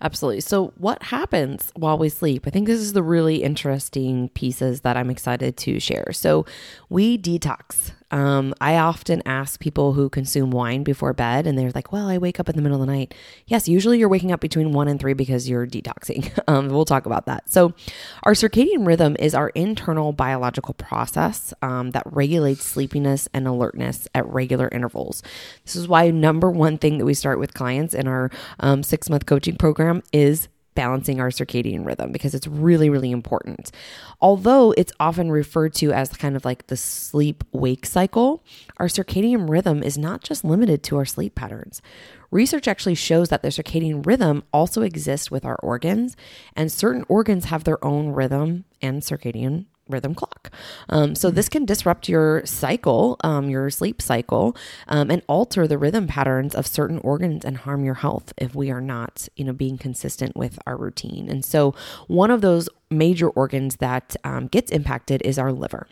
absolutely. 0.00 0.40
So, 0.40 0.72
what 0.76 1.02
happens 1.02 1.72
while 1.74 1.98
we 1.98 2.08
sleep? 2.08 2.46
I 2.46 2.50
think 2.50 2.66
this 2.66 2.80
is 2.80 2.92
the 2.92 3.02
really 3.02 3.42
interesting 3.42 4.28
pieces 4.30 4.82
that 4.82 4.96
I'm 4.96 5.10
excited 5.10 5.56
to 5.58 5.80
share. 5.80 6.12
So, 6.12 6.44
we 6.88 7.18
detox. 7.18 7.92
Um, 8.10 8.54
I 8.60 8.76
often 8.76 9.22
ask 9.26 9.58
people 9.58 9.92
who 9.94 10.08
consume 10.08 10.50
wine 10.50 10.84
before 10.84 11.12
bed, 11.12 11.46
and 11.46 11.58
they're 11.58 11.72
like, 11.74 11.92
Well, 11.92 12.08
I 12.08 12.18
wake 12.18 12.38
up 12.38 12.48
in 12.48 12.56
the 12.56 12.62
middle 12.62 12.80
of 12.80 12.86
the 12.86 12.92
night. 12.92 13.14
Yes, 13.46 13.68
usually 13.68 13.98
you're 13.98 14.08
waking 14.08 14.32
up 14.32 14.40
between 14.40 14.72
one 14.72 14.88
and 14.88 15.00
three 15.00 15.14
because 15.14 15.48
you're 15.48 15.66
detoxing. 15.66 16.30
Um, 16.48 16.68
we'll 16.68 16.84
talk 16.84 17.06
about 17.06 17.26
that. 17.26 17.50
So, 17.50 17.74
our 18.22 18.32
circadian 18.32 18.86
rhythm 18.86 19.16
is 19.18 19.34
our 19.34 19.48
internal 19.50 20.12
biological 20.12 20.74
process 20.74 21.52
um, 21.60 21.90
that 21.90 22.04
regulates 22.06 22.62
sleepiness 22.62 23.28
and 23.34 23.48
alertness 23.48 24.06
at 24.14 24.26
regular 24.28 24.68
intervals. 24.70 25.24
This 25.64 25.74
is 25.74 25.88
why 25.88 26.10
number 26.10 26.48
one 26.50 26.78
thing 26.78 26.98
that 26.98 27.04
we 27.04 27.14
start 27.14 27.40
with 27.40 27.52
clients 27.52 27.94
in 27.94 28.06
our 28.06 28.30
um, 28.60 28.84
six 28.84 29.10
month 29.10 29.26
coaching 29.26 29.56
program 29.56 30.04
is 30.12 30.48
balancing 30.76 31.20
our 31.20 31.30
circadian 31.30 31.84
rhythm 31.84 32.12
because 32.12 32.36
it's 32.36 32.46
really, 32.46 32.88
really 32.88 33.10
important. 33.10 33.72
Although 34.20 34.72
it's 34.76 34.92
often 35.00 35.32
referred 35.32 35.74
to 35.74 35.92
as 35.92 36.10
kind 36.10 36.36
of 36.36 36.44
like 36.44 36.68
the 36.68 36.76
sleep 36.76 37.42
wake 37.50 37.84
cycle, 37.84 38.44
our 38.76 38.86
circadian 38.86 39.50
rhythm 39.50 39.82
is 39.82 39.98
not 39.98 40.22
just 40.22 40.44
limited 40.44 40.84
to 40.84 40.96
our 40.96 41.04
sleep 41.04 41.34
patterns. 41.34 41.82
Research 42.30 42.68
actually 42.68 42.94
shows 42.94 43.28
that 43.30 43.42
the 43.42 43.48
circadian 43.48 44.06
rhythm 44.06 44.44
also 44.52 44.82
exists 44.82 45.30
with 45.30 45.44
our 45.44 45.56
organs, 45.56 46.16
and 46.54 46.70
certain 46.70 47.04
organs 47.08 47.46
have 47.46 47.64
their 47.64 47.84
own 47.84 48.08
rhythm 48.08 48.64
and 48.80 49.02
circadian 49.02 49.66
rhythm 49.88 50.14
clock. 50.14 50.50
Um, 50.88 51.14
so 51.14 51.30
this 51.30 51.48
can 51.48 51.64
disrupt 51.64 52.08
your 52.08 52.44
cycle, 52.44 53.16
um, 53.22 53.48
your 53.50 53.70
sleep 53.70 54.02
cycle, 54.02 54.56
um, 54.88 55.10
and 55.10 55.22
alter 55.28 55.66
the 55.66 55.78
rhythm 55.78 56.06
patterns 56.06 56.54
of 56.54 56.66
certain 56.66 56.98
organs 56.98 57.44
and 57.44 57.58
harm 57.58 57.84
your 57.84 57.94
health 57.94 58.32
if 58.36 58.54
we 58.54 58.70
are 58.70 58.80
not, 58.80 59.28
you 59.36 59.44
know, 59.44 59.52
being 59.52 59.78
consistent 59.78 60.36
with 60.36 60.58
our 60.66 60.76
routine. 60.76 61.28
And 61.28 61.44
so 61.44 61.74
one 62.06 62.30
of 62.30 62.40
those 62.40 62.68
major 62.90 63.28
organs 63.28 63.76
that 63.76 64.16
um, 64.24 64.46
gets 64.46 64.70
impacted 64.70 65.22
is 65.22 65.38
our 65.38 65.52
liver. 65.52 65.86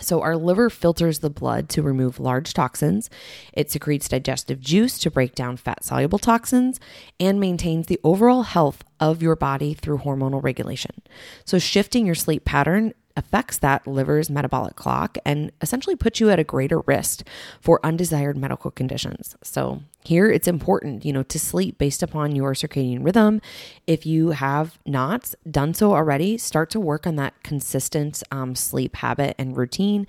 So, 0.00 0.22
our 0.22 0.36
liver 0.36 0.70
filters 0.70 1.20
the 1.20 1.30
blood 1.30 1.68
to 1.70 1.82
remove 1.82 2.20
large 2.20 2.54
toxins. 2.54 3.10
It 3.52 3.70
secretes 3.70 4.08
digestive 4.08 4.60
juice 4.60 4.98
to 5.00 5.10
break 5.10 5.34
down 5.34 5.56
fat 5.56 5.84
soluble 5.84 6.18
toxins 6.18 6.78
and 7.18 7.40
maintains 7.40 7.86
the 7.86 8.00
overall 8.04 8.42
health 8.42 8.84
of 9.00 9.22
your 9.22 9.36
body 9.36 9.74
through 9.74 9.98
hormonal 9.98 10.42
regulation. 10.42 11.02
So, 11.44 11.58
shifting 11.58 12.06
your 12.06 12.14
sleep 12.14 12.44
pattern 12.44 12.94
affects 13.18 13.58
that 13.58 13.86
liver's 13.86 14.30
metabolic 14.30 14.76
clock 14.76 15.18
and 15.24 15.50
essentially 15.60 15.96
puts 15.96 16.20
you 16.20 16.30
at 16.30 16.38
a 16.38 16.44
greater 16.44 16.80
risk 16.80 17.26
for 17.60 17.84
undesired 17.84 18.36
medical 18.36 18.70
conditions. 18.70 19.36
So, 19.42 19.82
here 20.04 20.30
it's 20.30 20.48
important, 20.48 21.04
you 21.04 21.12
know, 21.12 21.24
to 21.24 21.38
sleep 21.38 21.76
based 21.76 22.02
upon 22.02 22.34
your 22.34 22.54
circadian 22.54 23.04
rhythm. 23.04 23.42
If 23.86 24.06
you 24.06 24.30
have 24.30 24.78
not 24.86 25.34
done 25.50 25.74
so 25.74 25.92
already, 25.92 26.38
start 26.38 26.70
to 26.70 26.80
work 26.80 27.06
on 27.06 27.16
that 27.16 27.42
consistent 27.42 28.22
um, 28.30 28.54
sleep 28.54 28.96
habit 28.96 29.34
and 29.36 29.56
routine. 29.56 30.06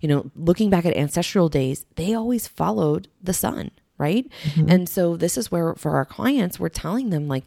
You 0.00 0.08
know, 0.08 0.30
looking 0.36 0.70
back 0.70 0.86
at 0.86 0.96
ancestral 0.96 1.48
days, 1.48 1.84
they 1.96 2.14
always 2.14 2.46
followed 2.46 3.08
the 3.22 3.34
sun, 3.34 3.72
right? 3.98 4.26
Mm-hmm. 4.44 4.70
And 4.70 4.88
so 4.88 5.16
this 5.16 5.36
is 5.36 5.50
where 5.50 5.74
for 5.74 5.96
our 5.96 6.06
clients, 6.06 6.60
we're 6.60 6.70
telling 6.70 7.10
them 7.10 7.28
like, 7.28 7.44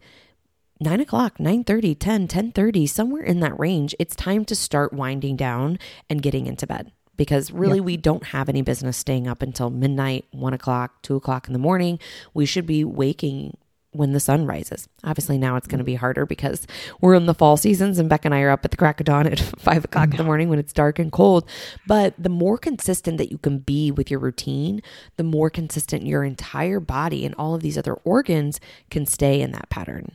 9 0.86 1.02
o'clock 1.02 1.40
9 1.40 1.64
30 1.64 1.96
10 1.96 2.28
10 2.28 2.52
30 2.52 2.86
somewhere 2.86 3.24
in 3.24 3.40
that 3.40 3.60
range 3.60 3.96
it's 3.98 4.16
time 4.16 4.46
to 4.46 4.56
start 4.56 4.94
winding 4.94 5.36
down 5.36 5.80
and 6.10 6.22
getting 6.22 6.46
into 6.46 6.68
bed 6.68 6.92
because 7.18 7.52
really 7.52 7.78
yep. 7.78 7.86
we 7.86 7.98
don't 7.98 8.26
have 8.26 8.48
any 8.48 8.62
business 8.62 8.96
staying 8.96 9.28
up 9.28 9.42
until 9.42 9.72
midnight 9.72 10.26
1 10.32 10.54
o'clock 10.54 11.02
2 11.02 11.16
o'clock 11.16 11.48
in 11.48 11.54
the 11.54 11.60
morning 11.60 11.98
we 12.36 12.46
should 12.46 12.68
be 12.68 12.84
waking 12.84 13.58
when 13.96 14.12
the 14.12 14.20
sun 14.20 14.46
rises. 14.46 14.88
Obviously, 15.04 15.38
now 15.38 15.56
it's 15.56 15.68
going 15.68 15.80
to 15.80 15.86
be 15.86 15.96
harder 15.96 16.26
because 16.26 16.68
we're 17.02 17.16
in 17.16 17.26
the 17.26 17.34
fall 17.34 17.58
seasons 17.58 17.98
and 17.98 18.10
Beck 18.10 18.26
and 18.26 18.36
I 18.36 18.42
are 18.42 18.50
up 18.50 18.66
at 18.66 18.72
the 18.72 18.78
crack 18.78 19.00
of 19.00 19.06
dawn 19.06 19.26
at 19.26 19.40
five 19.58 19.86
o'clock 19.86 20.12
in 20.12 20.18
the 20.18 20.24
morning 20.24 20.50
when 20.50 20.60
it's 20.60 20.74
dark 20.74 21.00
and 21.00 21.12
cold. 21.12 21.48
But 21.88 22.14
the 22.18 22.30
more 22.30 22.58
consistent 22.58 23.18
that 23.18 23.32
you 23.32 23.38
can 23.38 23.60
be 23.60 23.92
with 23.92 24.12
your 24.12 24.20
routine, 24.20 24.82
the 25.16 25.24
more 25.24 25.50
consistent 25.50 26.06
your 26.06 26.24
entire 26.24 26.80
body 26.80 27.26
and 27.26 27.34
all 27.36 27.56
of 27.56 27.62
these 27.62 27.78
other 27.78 27.94
organs 28.04 28.60
can 28.90 29.06
stay 29.06 29.42
in 29.42 29.52
that 29.54 29.70
pattern. 29.70 30.12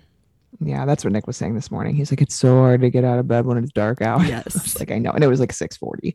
Yeah, 0.62 0.84
that's 0.84 1.04
what 1.04 1.12
Nick 1.14 1.26
was 1.26 1.38
saying 1.38 1.54
this 1.54 1.70
morning. 1.70 1.94
He's 1.94 2.12
like, 2.12 2.20
it's 2.20 2.34
so 2.34 2.56
hard 2.56 2.82
to 2.82 2.90
get 2.90 3.02
out 3.02 3.18
of 3.18 3.26
bed 3.26 3.46
when 3.46 3.56
it's 3.56 3.72
dark 3.72 4.02
out. 4.02 4.20
Yes. 4.30 4.78
like, 4.78 4.92
I 4.92 4.98
know. 4.98 5.10
And 5.10 5.24
it 5.24 5.26
was 5.26 5.40
like 5.40 5.52
640. 5.52 6.14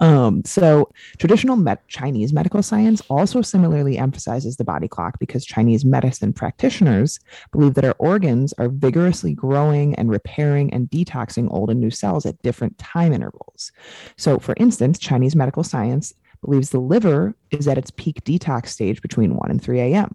Um, 0.00 0.44
so 0.44 0.92
traditional 1.18 1.56
Chinese 1.88 2.32
medical 2.32 2.62
science 2.62 3.00
also 3.08 3.40
similarly 3.42 3.98
emphasizes 3.98 4.56
the 4.56 4.64
body 4.64 4.86
clock 4.86 5.18
because 5.18 5.44
Chinese 5.44 5.84
medicine 5.84 6.32
practitioners 6.32 7.18
believe 7.50 7.74
that 7.74 7.84
our 7.84 7.96
organs 7.98 8.52
are 8.58 8.68
vigorously 8.68 9.34
growing 9.34 9.94
and 9.96 10.10
repairing 10.10 10.72
and 10.72 10.88
detoxing 10.90 11.50
old 11.50 11.70
and 11.70 11.80
new 11.80 11.90
cells 11.90 12.26
at 12.26 12.40
different 12.42 12.76
time 12.78 13.12
intervals. 13.12 13.72
So 14.16 14.38
for 14.38 14.54
instance, 14.58 14.98
Chinese 14.98 15.34
medical 15.34 15.64
science 15.64 16.12
believes 16.44 16.70
the 16.70 16.80
liver 16.80 17.34
is 17.50 17.66
at 17.66 17.78
its 17.78 17.90
peak 17.90 18.22
detox 18.24 18.68
stage 18.68 19.02
between 19.02 19.36
1 19.36 19.50
and 19.50 19.62
3 19.62 19.80
a.m. 19.80 20.14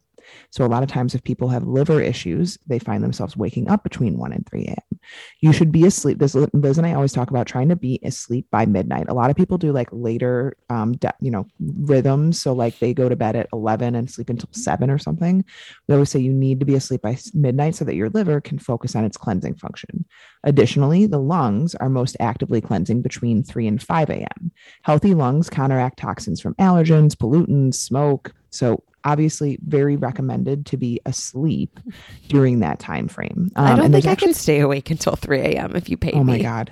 So 0.50 0.65
a 0.65 0.67
lot 0.67 0.83
of 0.83 0.89
times 0.89 1.15
if 1.15 1.23
people 1.23 1.47
have 1.50 1.63
liver 1.63 2.01
issues, 2.01 2.57
they 2.67 2.79
find 2.79 3.03
themselves 3.03 3.38
waking 3.38 3.69
up 3.69 3.83
between 3.83 4.17
1 4.17 4.33
and 4.33 4.47
3 4.47 4.65
a.m. 4.65 5.00
You 5.41 5.53
should 5.53 5.71
be 5.71 5.85
asleep. 5.85 6.19
This 6.19 6.35
Liz 6.35 6.77
and 6.77 6.85
I 6.88 6.93
always 6.93 7.13
talk 7.13 7.29
about 7.29 7.47
trying 7.47 7.69
to 7.69 7.75
be 7.75 8.00
asleep 8.03 8.47
by 8.51 8.65
midnight. 8.65 9.09
A 9.09 9.13
lot 9.13 9.29
of 9.29 9.35
people 9.35 9.57
do 9.57 9.71
like 9.71 9.89
later 9.91 10.55
um 10.69 10.93
de- 10.93 11.13
you 11.21 11.31
know 11.31 11.47
rhythms. 11.59 12.39
So 12.39 12.53
like 12.53 12.77
they 12.79 12.93
go 12.93 13.09
to 13.09 13.15
bed 13.15 13.35
at 13.35 13.50
11 13.53 13.95
and 13.95 14.09
sleep 14.09 14.29
until 14.29 14.50
7 14.51 14.89
or 14.89 14.97
something. 14.97 15.43
We 15.88 15.95
always 15.95 16.09
say 16.09 16.19
you 16.19 16.33
need 16.33 16.59
to 16.59 16.65
be 16.65 16.75
asleep 16.75 17.01
by 17.01 17.17
midnight 17.33 17.75
so 17.75 17.85
that 17.85 17.95
your 17.95 18.09
liver 18.09 18.41
can 18.41 18.59
focus 18.59 18.95
on 18.95 19.05
its 19.05 19.17
cleansing 19.17 19.55
function. 19.55 20.05
Additionally, 20.43 21.05
the 21.05 21.19
lungs 21.19 21.75
are 21.75 21.89
most 21.89 22.17
actively 22.19 22.61
cleansing 22.61 23.01
between 23.01 23.43
3 23.43 23.67
and 23.67 23.81
5 23.81 24.09
a.m. 24.09 24.51
Healthy 24.83 25.13
lungs 25.13 25.50
counteract 25.50 26.00
toxins 26.00 26.41
from 26.41 26.55
allergens, 26.55 27.15
pollutants, 27.15 27.75
smoke. 27.75 28.33
So 28.51 28.84
obviously 29.03 29.58
very 29.65 29.96
recommended 29.96 30.65
to 30.67 30.77
be 30.77 31.00
asleep 31.05 31.79
during 32.27 32.60
that 32.60 32.79
time 32.79 33.08
frame. 33.08 33.51
Um, 33.55 33.65
I 33.65 33.75
don't 33.75 33.91
think 33.91 34.05
I 34.05 34.12
actually, 34.12 34.27
could 34.27 34.36
stay 34.36 34.60
awake 34.60 34.89
until 34.91 35.15
3 35.15 35.39
a.m. 35.39 35.75
if 35.75 35.89
you 35.89 35.98
paid 35.98 36.13
oh 36.13 36.24
me. 36.24 36.34
Oh 36.34 36.38
my 36.38 36.43
God. 36.43 36.72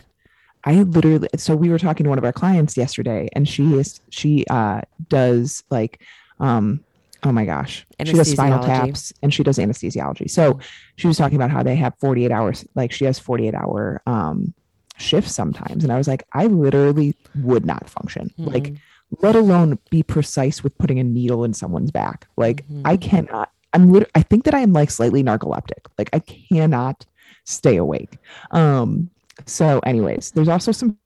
I 0.65 0.83
literally, 0.83 1.29
so 1.37 1.55
we 1.55 1.69
were 1.69 1.79
talking 1.79 2.03
to 2.03 2.09
one 2.09 2.17
of 2.17 2.25
our 2.25 2.33
clients 2.33 2.75
yesterday 2.75 3.29
and 3.33 3.47
she 3.47 3.73
is, 3.75 4.01
she 4.09 4.45
uh, 4.49 4.81
does 5.07 5.63
like, 5.69 6.01
um, 6.39 6.83
oh 7.23 7.31
my 7.31 7.45
gosh, 7.45 7.85
she 8.05 8.13
does 8.13 8.31
spinal 8.31 8.63
taps 8.63 9.13
and 9.21 9.33
she 9.33 9.43
does 9.43 9.57
anesthesiology. 9.57 10.29
So 10.29 10.59
she 10.97 11.07
was 11.07 11.17
talking 11.17 11.37
about 11.37 11.49
how 11.49 11.63
they 11.63 11.75
have 11.77 11.93
48 11.99 12.31
hours, 12.31 12.65
like 12.75 12.91
she 12.91 13.05
has 13.05 13.19
48 13.19 13.55
hour 13.55 14.01
um, 14.05 14.53
shifts 14.97 15.33
sometimes. 15.33 15.83
And 15.83 15.93
I 15.93 15.97
was 15.97 16.07
like, 16.07 16.23
I 16.33 16.47
literally 16.47 17.15
would 17.35 17.65
not 17.65 17.89
function. 17.89 18.33
Mm-hmm. 18.37 18.51
Like, 18.51 18.73
let 19.21 19.35
alone 19.35 19.79
be 19.89 20.03
precise 20.03 20.63
with 20.63 20.77
putting 20.77 20.99
a 20.99 21.03
needle 21.03 21.43
in 21.43 21.53
someone's 21.53 21.91
back. 21.91 22.27
Like 22.37 22.67
mm-hmm. 22.67 22.81
I 22.85 22.97
cannot. 22.97 23.51
I'm. 23.73 23.91
Lit- 23.91 24.11
I 24.15 24.21
think 24.21 24.45
that 24.45 24.53
I 24.53 24.59
am 24.59 24.73
like 24.73 24.91
slightly 24.91 25.23
narcoleptic. 25.23 25.85
Like 25.97 26.09
I 26.13 26.19
cannot 26.19 27.05
stay 27.45 27.77
awake. 27.77 28.17
Um, 28.51 29.09
so, 29.45 29.79
anyways, 29.79 30.31
there's 30.31 30.47
also 30.47 30.71
some 30.71 30.97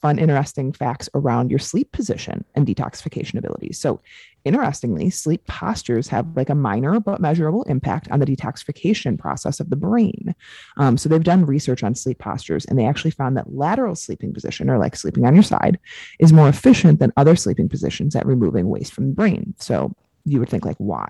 fun, 0.00 0.18
interesting 0.18 0.72
facts 0.72 1.08
around 1.14 1.50
your 1.50 1.58
sleep 1.58 1.92
position 1.92 2.44
and 2.54 2.66
detoxification 2.66 3.38
abilities. 3.38 3.78
So, 3.78 4.00
interestingly, 4.44 5.10
sleep 5.10 5.46
postures 5.46 6.08
have 6.08 6.26
like 6.36 6.48
a 6.48 6.54
minor 6.54 6.98
but 7.00 7.20
measurable 7.20 7.62
impact 7.64 8.10
on 8.10 8.20
the 8.20 8.26
detoxification 8.26 9.18
process 9.18 9.60
of 9.60 9.70
the 9.70 9.76
brain. 9.76 10.34
Um, 10.76 10.96
so, 10.96 11.08
they've 11.08 11.22
done 11.22 11.44
research 11.46 11.82
on 11.82 11.94
sleep 11.94 12.18
postures 12.18 12.64
and 12.64 12.78
they 12.78 12.86
actually 12.86 13.10
found 13.12 13.36
that 13.36 13.54
lateral 13.54 13.94
sleeping 13.94 14.32
position, 14.32 14.70
or 14.70 14.78
like 14.78 14.96
sleeping 14.96 15.26
on 15.26 15.34
your 15.34 15.42
side, 15.42 15.78
is 16.18 16.32
more 16.32 16.48
efficient 16.48 17.00
than 17.00 17.12
other 17.16 17.36
sleeping 17.36 17.68
positions 17.68 18.16
at 18.16 18.26
removing 18.26 18.68
waste 18.68 18.92
from 18.92 19.08
the 19.08 19.14
brain. 19.14 19.54
So, 19.58 19.94
you 20.24 20.38
would 20.38 20.48
think, 20.48 20.64
like, 20.64 20.78
why? 20.78 21.08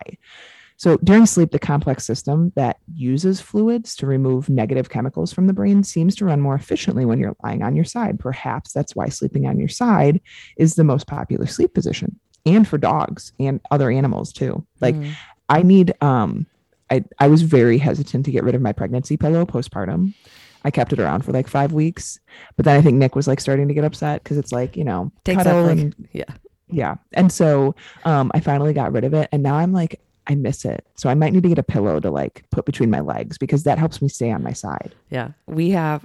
So 0.80 0.96
during 1.04 1.26
sleep, 1.26 1.50
the 1.50 1.58
complex 1.58 2.06
system 2.06 2.54
that 2.56 2.78
uses 2.94 3.38
fluids 3.38 3.94
to 3.96 4.06
remove 4.06 4.48
negative 4.48 4.88
chemicals 4.88 5.30
from 5.30 5.46
the 5.46 5.52
brain 5.52 5.84
seems 5.84 6.16
to 6.16 6.24
run 6.24 6.40
more 6.40 6.54
efficiently 6.54 7.04
when 7.04 7.18
you're 7.18 7.36
lying 7.44 7.62
on 7.62 7.76
your 7.76 7.84
side. 7.84 8.18
Perhaps 8.18 8.72
that's 8.72 8.96
why 8.96 9.10
sleeping 9.10 9.46
on 9.46 9.58
your 9.58 9.68
side 9.68 10.22
is 10.56 10.76
the 10.76 10.84
most 10.84 11.06
popular 11.06 11.46
sleep 11.46 11.74
position 11.74 12.18
and 12.46 12.66
for 12.66 12.78
dogs 12.78 13.34
and 13.38 13.60
other 13.70 13.90
animals 13.90 14.32
too. 14.32 14.66
Like 14.80 14.94
mm. 14.94 15.12
I 15.50 15.62
need 15.62 15.92
um 16.02 16.46
I 16.88 17.04
I 17.18 17.28
was 17.28 17.42
very 17.42 17.76
hesitant 17.76 18.24
to 18.24 18.30
get 18.30 18.42
rid 18.42 18.54
of 18.54 18.62
my 18.62 18.72
pregnancy 18.72 19.18
pillow 19.18 19.44
postpartum. 19.44 20.14
I 20.64 20.70
kept 20.70 20.94
it 20.94 20.98
around 20.98 21.26
for 21.26 21.32
like 21.32 21.46
five 21.46 21.74
weeks, 21.74 22.18
but 22.56 22.64
then 22.64 22.78
I 22.78 22.80
think 22.80 22.96
Nick 22.96 23.14
was 23.14 23.28
like 23.28 23.40
starting 23.40 23.68
to 23.68 23.74
get 23.74 23.84
upset 23.84 24.24
because 24.24 24.38
it's 24.38 24.50
like 24.50 24.78
you 24.78 24.84
know 24.84 25.12
Takes 25.24 25.42
cuddle 25.42 25.64
like, 25.64 25.78
and 25.78 26.08
yeah 26.12 26.32
yeah, 26.70 26.94
and 27.12 27.30
so 27.30 27.74
um 28.06 28.30
I 28.32 28.40
finally 28.40 28.72
got 28.72 28.92
rid 28.92 29.04
of 29.04 29.12
it, 29.12 29.28
and 29.30 29.42
now 29.42 29.56
I'm 29.56 29.74
like 29.74 30.00
I 30.30 30.36
miss 30.36 30.64
it. 30.64 30.86
So 30.94 31.08
I 31.08 31.14
might 31.14 31.32
need 31.32 31.42
to 31.42 31.48
get 31.48 31.58
a 31.58 31.64
pillow 31.64 31.98
to 31.98 32.08
like 32.08 32.44
put 32.50 32.64
between 32.64 32.88
my 32.88 33.00
legs 33.00 33.36
because 33.36 33.64
that 33.64 33.78
helps 33.78 34.00
me 34.00 34.08
stay 34.08 34.30
on 34.30 34.44
my 34.44 34.52
side. 34.52 34.94
Yeah. 35.10 35.30
We 35.48 35.70
have, 35.70 36.04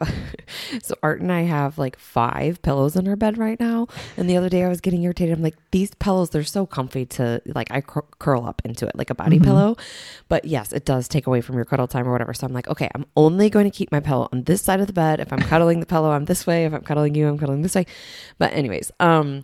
so 0.81 0.95
Art 1.03 1.21
and 1.21 1.31
I 1.31 1.41
have 1.41 1.77
like 1.77 1.99
five 1.99 2.59
pillows 2.63 2.95
in 2.95 3.07
our 3.07 3.15
bed 3.15 3.37
right 3.37 3.59
now. 3.59 3.87
And 4.17 4.27
the 4.27 4.35
other 4.35 4.49
day 4.49 4.63
I 4.63 4.67
was 4.67 4.81
getting 4.81 5.03
irritated. 5.03 5.37
I'm 5.37 5.43
like, 5.43 5.57
these 5.69 5.93
pillows, 5.93 6.31
they're 6.31 6.43
so 6.43 6.65
comfy 6.65 7.05
to 7.05 7.39
like, 7.45 7.69
I 7.69 7.81
cur- 7.81 8.01
curl 8.17 8.47
up 8.47 8.63
into 8.65 8.87
it 8.87 8.95
like 8.95 9.11
a 9.11 9.15
body 9.15 9.35
mm-hmm. 9.35 9.45
pillow. 9.45 9.77
But 10.27 10.45
yes, 10.45 10.73
it 10.73 10.85
does 10.85 11.07
take 11.07 11.27
away 11.27 11.41
from 11.41 11.55
your 11.55 11.65
cuddle 11.65 11.87
time 11.87 12.07
or 12.07 12.11
whatever. 12.11 12.33
So 12.33 12.47
I'm 12.47 12.53
like, 12.53 12.67
okay, 12.67 12.89
I'm 12.95 13.05
only 13.15 13.51
going 13.51 13.69
to 13.69 13.77
keep 13.77 13.91
my 13.91 13.99
pillow 13.99 14.27
on 14.33 14.45
this 14.45 14.63
side 14.63 14.79
of 14.79 14.87
the 14.87 14.93
bed. 14.93 15.19
If 15.19 15.31
I'm 15.31 15.39
cuddling 15.39 15.81
the 15.81 15.85
pillow, 15.85 16.09
I'm 16.09 16.25
this 16.25 16.47
way. 16.47 16.65
If 16.65 16.73
I'm 16.73 16.81
cuddling 16.81 17.13
you, 17.13 17.27
I'm 17.27 17.37
cuddling 17.37 17.61
this 17.61 17.75
way. 17.75 17.85
But, 18.39 18.53
anyways, 18.53 18.91
um, 18.99 19.43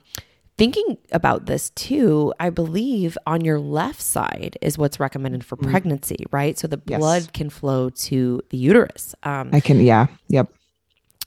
thinking 0.61 0.95
about 1.11 1.47
this 1.47 1.71
too, 1.71 2.31
I 2.39 2.51
believe 2.51 3.17
on 3.25 3.43
your 3.43 3.59
left 3.59 3.99
side 3.99 4.59
is 4.61 4.77
what's 4.77 4.99
recommended 4.99 5.43
for 5.43 5.57
mm. 5.57 5.67
pregnancy, 5.67 6.23
right? 6.29 6.55
So 6.55 6.67
the 6.67 6.77
blood 6.77 7.23
yes. 7.23 7.31
can 7.33 7.49
flow 7.49 7.89
to 7.89 8.43
the 8.51 8.57
uterus. 8.57 9.15
Um, 9.23 9.49
I 9.53 9.59
can, 9.59 9.81
yeah, 9.81 10.05
yep. 10.27 10.53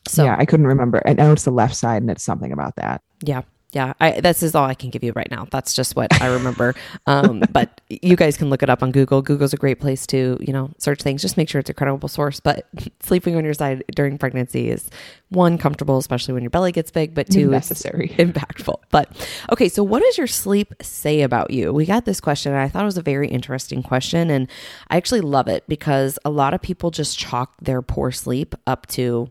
So 0.06 0.22
yeah, 0.22 0.36
I 0.38 0.44
couldn't 0.44 0.68
remember. 0.68 1.02
I 1.04 1.14
know 1.14 1.32
it's 1.32 1.42
the 1.42 1.50
left 1.50 1.74
side, 1.74 2.00
and 2.02 2.10
it's 2.12 2.22
something 2.22 2.52
about 2.52 2.76
that. 2.76 3.02
Yeah, 3.24 3.42
yeah, 3.74 3.92
I, 4.00 4.20
this 4.20 4.42
is 4.42 4.54
all 4.54 4.64
I 4.64 4.74
can 4.74 4.90
give 4.90 5.02
you 5.02 5.12
right 5.16 5.30
now. 5.30 5.48
That's 5.50 5.74
just 5.74 5.96
what 5.96 6.20
I 6.22 6.28
remember. 6.28 6.74
um, 7.06 7.42
but 7.52 7.80
you 7.88 8.14
guys 8.16 8.36
can 8.36 8.48
look 8.48 8.62
it 8.62 8.70
up 8.70 8.82
on 8.82 8.92
Google. 8.92 9.20
Google's 9.20 9.52
a 9.52 9.56
great 9.56 9.80
place 9.80 10.06
to, 10.08 10.38
you 10.40 10.52
know, 10.52 10.70
search 10.78 11.02
things. 11.02 11.22
Just 11.22 11.36
make 11.36 11.48
sure 11.48 11.58
it's 11.58 11.70
a 11.70 11.74
credible 11.74 12.08
source. 12.08 12.40
But 12.40 12.66
sleeping 13.00 13.36
on 13.36 13.44
your 13.44 13.54
side 13.54 13.84
during 13.94 14.16
pregnancy 14.16 14.70
is 14.70 14.88
one 15.30 15.58
comfortable, 15.58 15.98
especially 15.98 16.34
when 16.34 16.42
your 16.42 16.50
belly 16.50 16.70
gets 16.70 16.90
big, 16.90 17.14
but 17.14 17.28
two 17.28 17.50
necessary, 17.50 18.08
impactful. 18.18 18.76
But 18.90 19.10
okay, 19.52 19.68
so 19.68 19.82
what 19.82 20.02
does 20.02 20.16
your 20.16 20.28
sleep 20.28 20.72
say 20.80 21.22
about 21.22 21.50
you? 21.50 21.72
We 21.72 21.86
got 21.86 22.04
this 22.04 22.20
question, 22.20 22.52
and 22.52 22.60
I 22.60 22.68
thought 22.68 22.82
it 22.82 22.86
was 22.86 22.98
a 22.98 23.02
very 23.02 23.28
interesting 23.28 23.82
question, 23.82 24.30
and 24.30 24.48
I 24.88 24.96
actually 24.96 25.22
love 25.22 25.48
it 25.48 25.64
because 25.66 26.18
a 26.24 26.30
lot 26.30 26.54
of 26.54 26.62
people 26.62 26.90
just 26.90 27.18
chalk 27.18 27.54
their 27.60 27.82
poor 27.82 28.12
sleep 28.12 28.54
up 28.66 28.86
to 28.88 29.30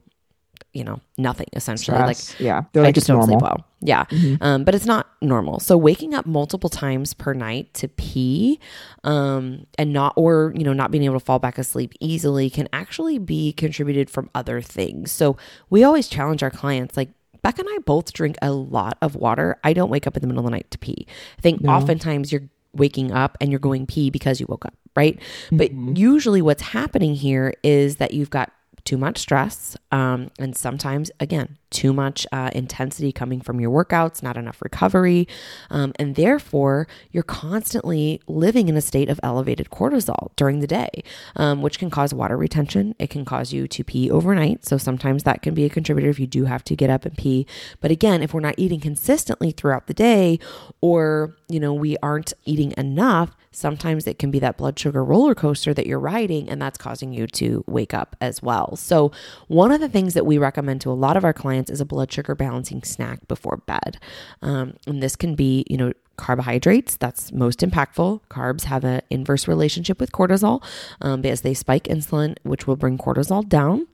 you 0.73 0.83
know, 0.83 0.99
nothing 1.17 1.47
essentially. 1.53 1.95
Stress. 1.97 2.31
Like 2.31 2.39
yeah, 2.39 2.63
they're 2.73 2.83
I 2.83 2.87
like 2.87 2.95
just 2.95 3.07
don't 3.07 3.17
normal. 3.19 3.39
sleep 3.39 3.41
well. 3.41 3.65
Yeah. 3.81 4.05
Mhm. 4.05 4.37
Um, 4.41 4.63
but 4.63 4.73
it's 4.75 4.85
not 4.85 5.07
normal. 5.21 5.59
So 5.59 5.77
waking 5.77 6.13
up 6.13 6.25
multiple 6.25 6.69
times 6.69 7.13
per 7.13 7.33
night 7.33 7.73
to 7.75 7.87
pee, 7.87 8.59
um, 9.03 9.65
and 9.77 9.93
not 9.93 10.13
or 10.15 10.53
you 10.55 10.63
know 10.63 10.73
not 10.73 10.91
being 10.91 11.03
able 11.03 11.19
to 11.19 11.25
fall 11.25 11.39
back 11.39 11.57
asleep 11.57 11.93
easily 11.99 12.49
can 12.49 12.67
actually 12.73 13.17
be 13.19 13.53
contributed 13.53 14.09
from 14.09 14.29
other 14.35 14.61
things. 14.61 15.11
So 15.11 15.37
we 15.69 15.83
always 15.83 16.07
challenge 16.07 16.43
our 16.43 16.51
clients 16.51 16.97
like. 16.97 17.09
Beck 17.41 17.59
and 17.59 17.67
I 17.69 17.77
both 17.79 18.13
drink 18.13 18.37
a 18.41 18.53
lot 18.53 18.97
of 19.01 19.15
water. 19.17 19.57
I 19.65 19.73
don't 19.73 19.89
wake 19.89 20.07
up 20.07 20.15
in 20.15 20.21
the 20.21 20.27
middle 20.27 20.39
of 20.39 20.45
the 20.45 20.51
night 20.51 20.71
to 20.71 20.77
pee. 20.77 21.05
I 21.37 21.41
think 21.41 21.59
No. 21.61 21.73
oftentimes 21.73 22.31
you're 22.31 22.47
waking 22.73 23.11
up 23.11 23.37
and 23.41 23.51
you're 23.51 23.59
going 23.59 23.85
pee 23.85 24.09
because 24.09 24.39
you 24.39 24.45
woke 24.47 24.65
up, 24.65 24.73
right? 24.95 25.19
But 25.51 25.71
Mhm. 25.75 25.97
usually 25.97 26.41
what's 26.41 26.61
happening 26.61 27.15
here 27.15 27.53
is 27.61 27.97
that 27.97 28.13
you've 28.13 28.29
got 28.29 28.53
too 28.85 28.97
much 28.97 29.17
stress 29.17 29.77
um, 29.91 30.29
and 30.39 30.55
sometimes 30.55 31.11
again 31.19 31.57
too 31.73 31.93
much 31.93 32.25
uh, 32.31 32.49
intensity 32.53 33.11
coming 33.11 33.41
from 33.41 33.59
your 33.59 33.71
workouts 33.71 34.23
not 34.23 34.37
enough 34.37 34.61
recovery 34.61 35.27
um, 35.69 35.91
and 35.97 36.15
therefore 36.15 36.87
you're 37.11 37.23
constantly 37.23 38.21
living 38.27 38.69
in 38.69 38.77
a 38.77 38.81
state 38.81 39.09
of 39.09 39.19
elevated 39.23 39.69
cortisol 39.69 40.29
during 40.35 40.59
the 40.59 40.67
day 40.67 41.03
um, 41.35 41.61
which 41.61 41.79
can 41.79 41.89
cause 41.89 42.13
water 42.13 42.37
retention. 42.37 42.95
It 42.99 43.09
can 43.09 43.25
cause 43.25 43.53
you 43.53 43.67
to 43.67 43.83
pee 43.83 44.09
overnight. 44.09 44.65
So 44.65 44.77
sometimes 44.77 45.23
that 45.23 45.41
can 45.41 45.53
be 45.53 45.65
a 45.65 45.69
contributor 45.69 46.09
if 46.09 46.19
you 46.19 46.27
do 46.27 46.45
have 46.45 46.63
to 46.65 46.75
get 46.75 46.89
up 46.89 47.05
and 47.05 47.17
pee. 47.17 47.45
But 47.81 47.91
again 47.91 48.21
if 48.21 48.33
we're 48.33 48.41
not 48.41 48.55
eating 48.57 48.79
consistently 48.79 49.51
throughout 49.51 49.87
the 49.87 49.93
day 49.93 50.39
or 50.81 51.35
you 51.49 51.59
know 51.59 51.73
we 51.73 51.97
aren't 52.01 52.33
eating 52.45 52.73
enough 52.77 53.35
sometimes 53.53 54.07
it 54.07 54.19
can 54.19 54.31
be 54.31 54.39
that 54.39 54.57
blood 54.57 54.77
sugar 54.77 55.03
roller 55.03 55.35
coaster 55.35 55.73
that 55.73 55.85
you're 55.85 55.99
riding 55.99 56.49
and 56.49 56.61
that's 56.61 56.77
causing 56.77 57.13
you 57.13 57.27
to 57.27 57.63
wake 57.67 57.93
up 57.93 58.15
as 58.19 58.41
well. 58.41 58.75
So, 58.75 59.11
one 59.47 59.71
of 59.71 59.79
the 59.79 59.89
things 59.89 60.15
that 60.15 60.25
we 60.25 60.37
recommend 60.37 60.81
to 60.81 60.91
a 60.91 60.93
lot 60.93 61.15
of 61.15 61.23
our 61.23 61.33
clients 61.33 61.62
is 61.69 61.81
a 61.81 61.85
blood 61.85 62.11
sugar 62.11 62.35
balancing 62.35 62.83
snack 62.83 63.27
before 63.27 63.57
bed. 63.57 63.99
Um, 64.41 64.75
and 64.87 65.01
this 65.01 65.15
can 65.15 65.35
be, 65.35 65.65
you 65.69 65.77
know, 65.77 65.93
carbohydrates 66.15 66.95
that's 66.97 67.31
most 67.31 67.59
impactful 67.61 68.21
carbs 68.29 68.65
have 68.65 68.83
an 68.83 69.01
inverse 69.09 69.47
relationship 69.47 69.99
with 69.99 70.11
cortisol 70.11 70.63
um, 71.01 71.21
because 71.21 71.41
they 71.41 71.55
spike 71.55 71.85
insulin 71.85 72.37
which 72.43 72.67
will 72.67 72.75
bring 72.75 72.99
cortisol 72.99 73.47
down 73.49 73.87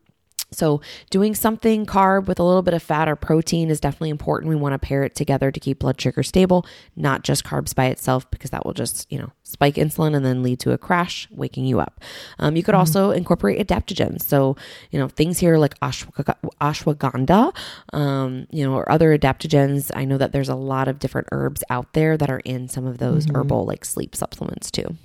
so, 0.51 0.81
doing 1.11 1.35
something 1.35 1.85
carb 1.85 2.25
with 2.25 2.39
a 2.39 2.43
little 2.43 2.63
bit 2.63 2.73
of 2.73 2.81
fat 2.81 3.07
or 3.07 3.15
protein 3.15 3.69
is 3.69 3.79
definitely 3.79 4.09
important. 4.09 4.49
We 4.49 4.55
want 4.55 4.73
to 4.73 4.79
pair 4.79 5.03
it 5.03 5.13
together 5.13 5.51
to 5.51 5.59
keep 5.59 5.79
blood 5.79 6.01
sugar 6.01 6.23
stable, 6.23 6.65
not 6.95 7.23
just 7.23 7.43
carbs 7.43 7.75
by 7.75 7.85
itself, 7.85 8.29
because 8.31 8.49
that 8.49 8.65
will 8.65 8.73
just, 8.73 9.11
you 9.11 9.19
know, 9.19 9.31
spike 9.43 9.75
insulin 9.75 10.15
and 10.15 10.25
then 10.25 10.41
lead 10.41 10.59
to 10.61 10.71
a 10.71 10.77
crash, 10.77 11.27
waking 11.31 11.65
you 11.65 11.79
up. 11.79 12.01
Um, 12.39 12.55
you 12.55 12.63
could 12.63 12.73
also 12.73 13.11
incorporate 13.11 13.65
adaptogens. 13.65 14.23
So, 14.23 14.55
you 14.89 14.97
know, 14.97 15.07
things 15.07 15.37
here 15.37 15.57
like 15.57 15.79
ashwag- 15.81 16.35
ashwagandha, 16.59 17.55
um, 17.93 18.47
you 18.49 18.65
know, 18.65 18.73
or 18.73 18.91
other 18.91 19.15
adaptogens. 19.15 19.91
I 19.93 20.05
know 20.05 20.17
that 20.17 20.31
there's 20.31 20.49
a 20.49 20.55
lot 20.55 20.87
of 20.87 20.97
different 20.97 21.27
herbs 21.31 21.63
out 21.69 21.93
there 21.93 22.17
that 22.17 22.29
are 22.31 22.39
in 22.39 22.67
some 22.69 22.87
of 22.87 22.97
those 22.97 23.27
herbal 23.33 23.65
like 23.65 23.85
sleep 23.85 24.15
supplements 24.15 24.71
too. 24.71 24.95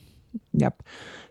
Yep. 0.55 0.83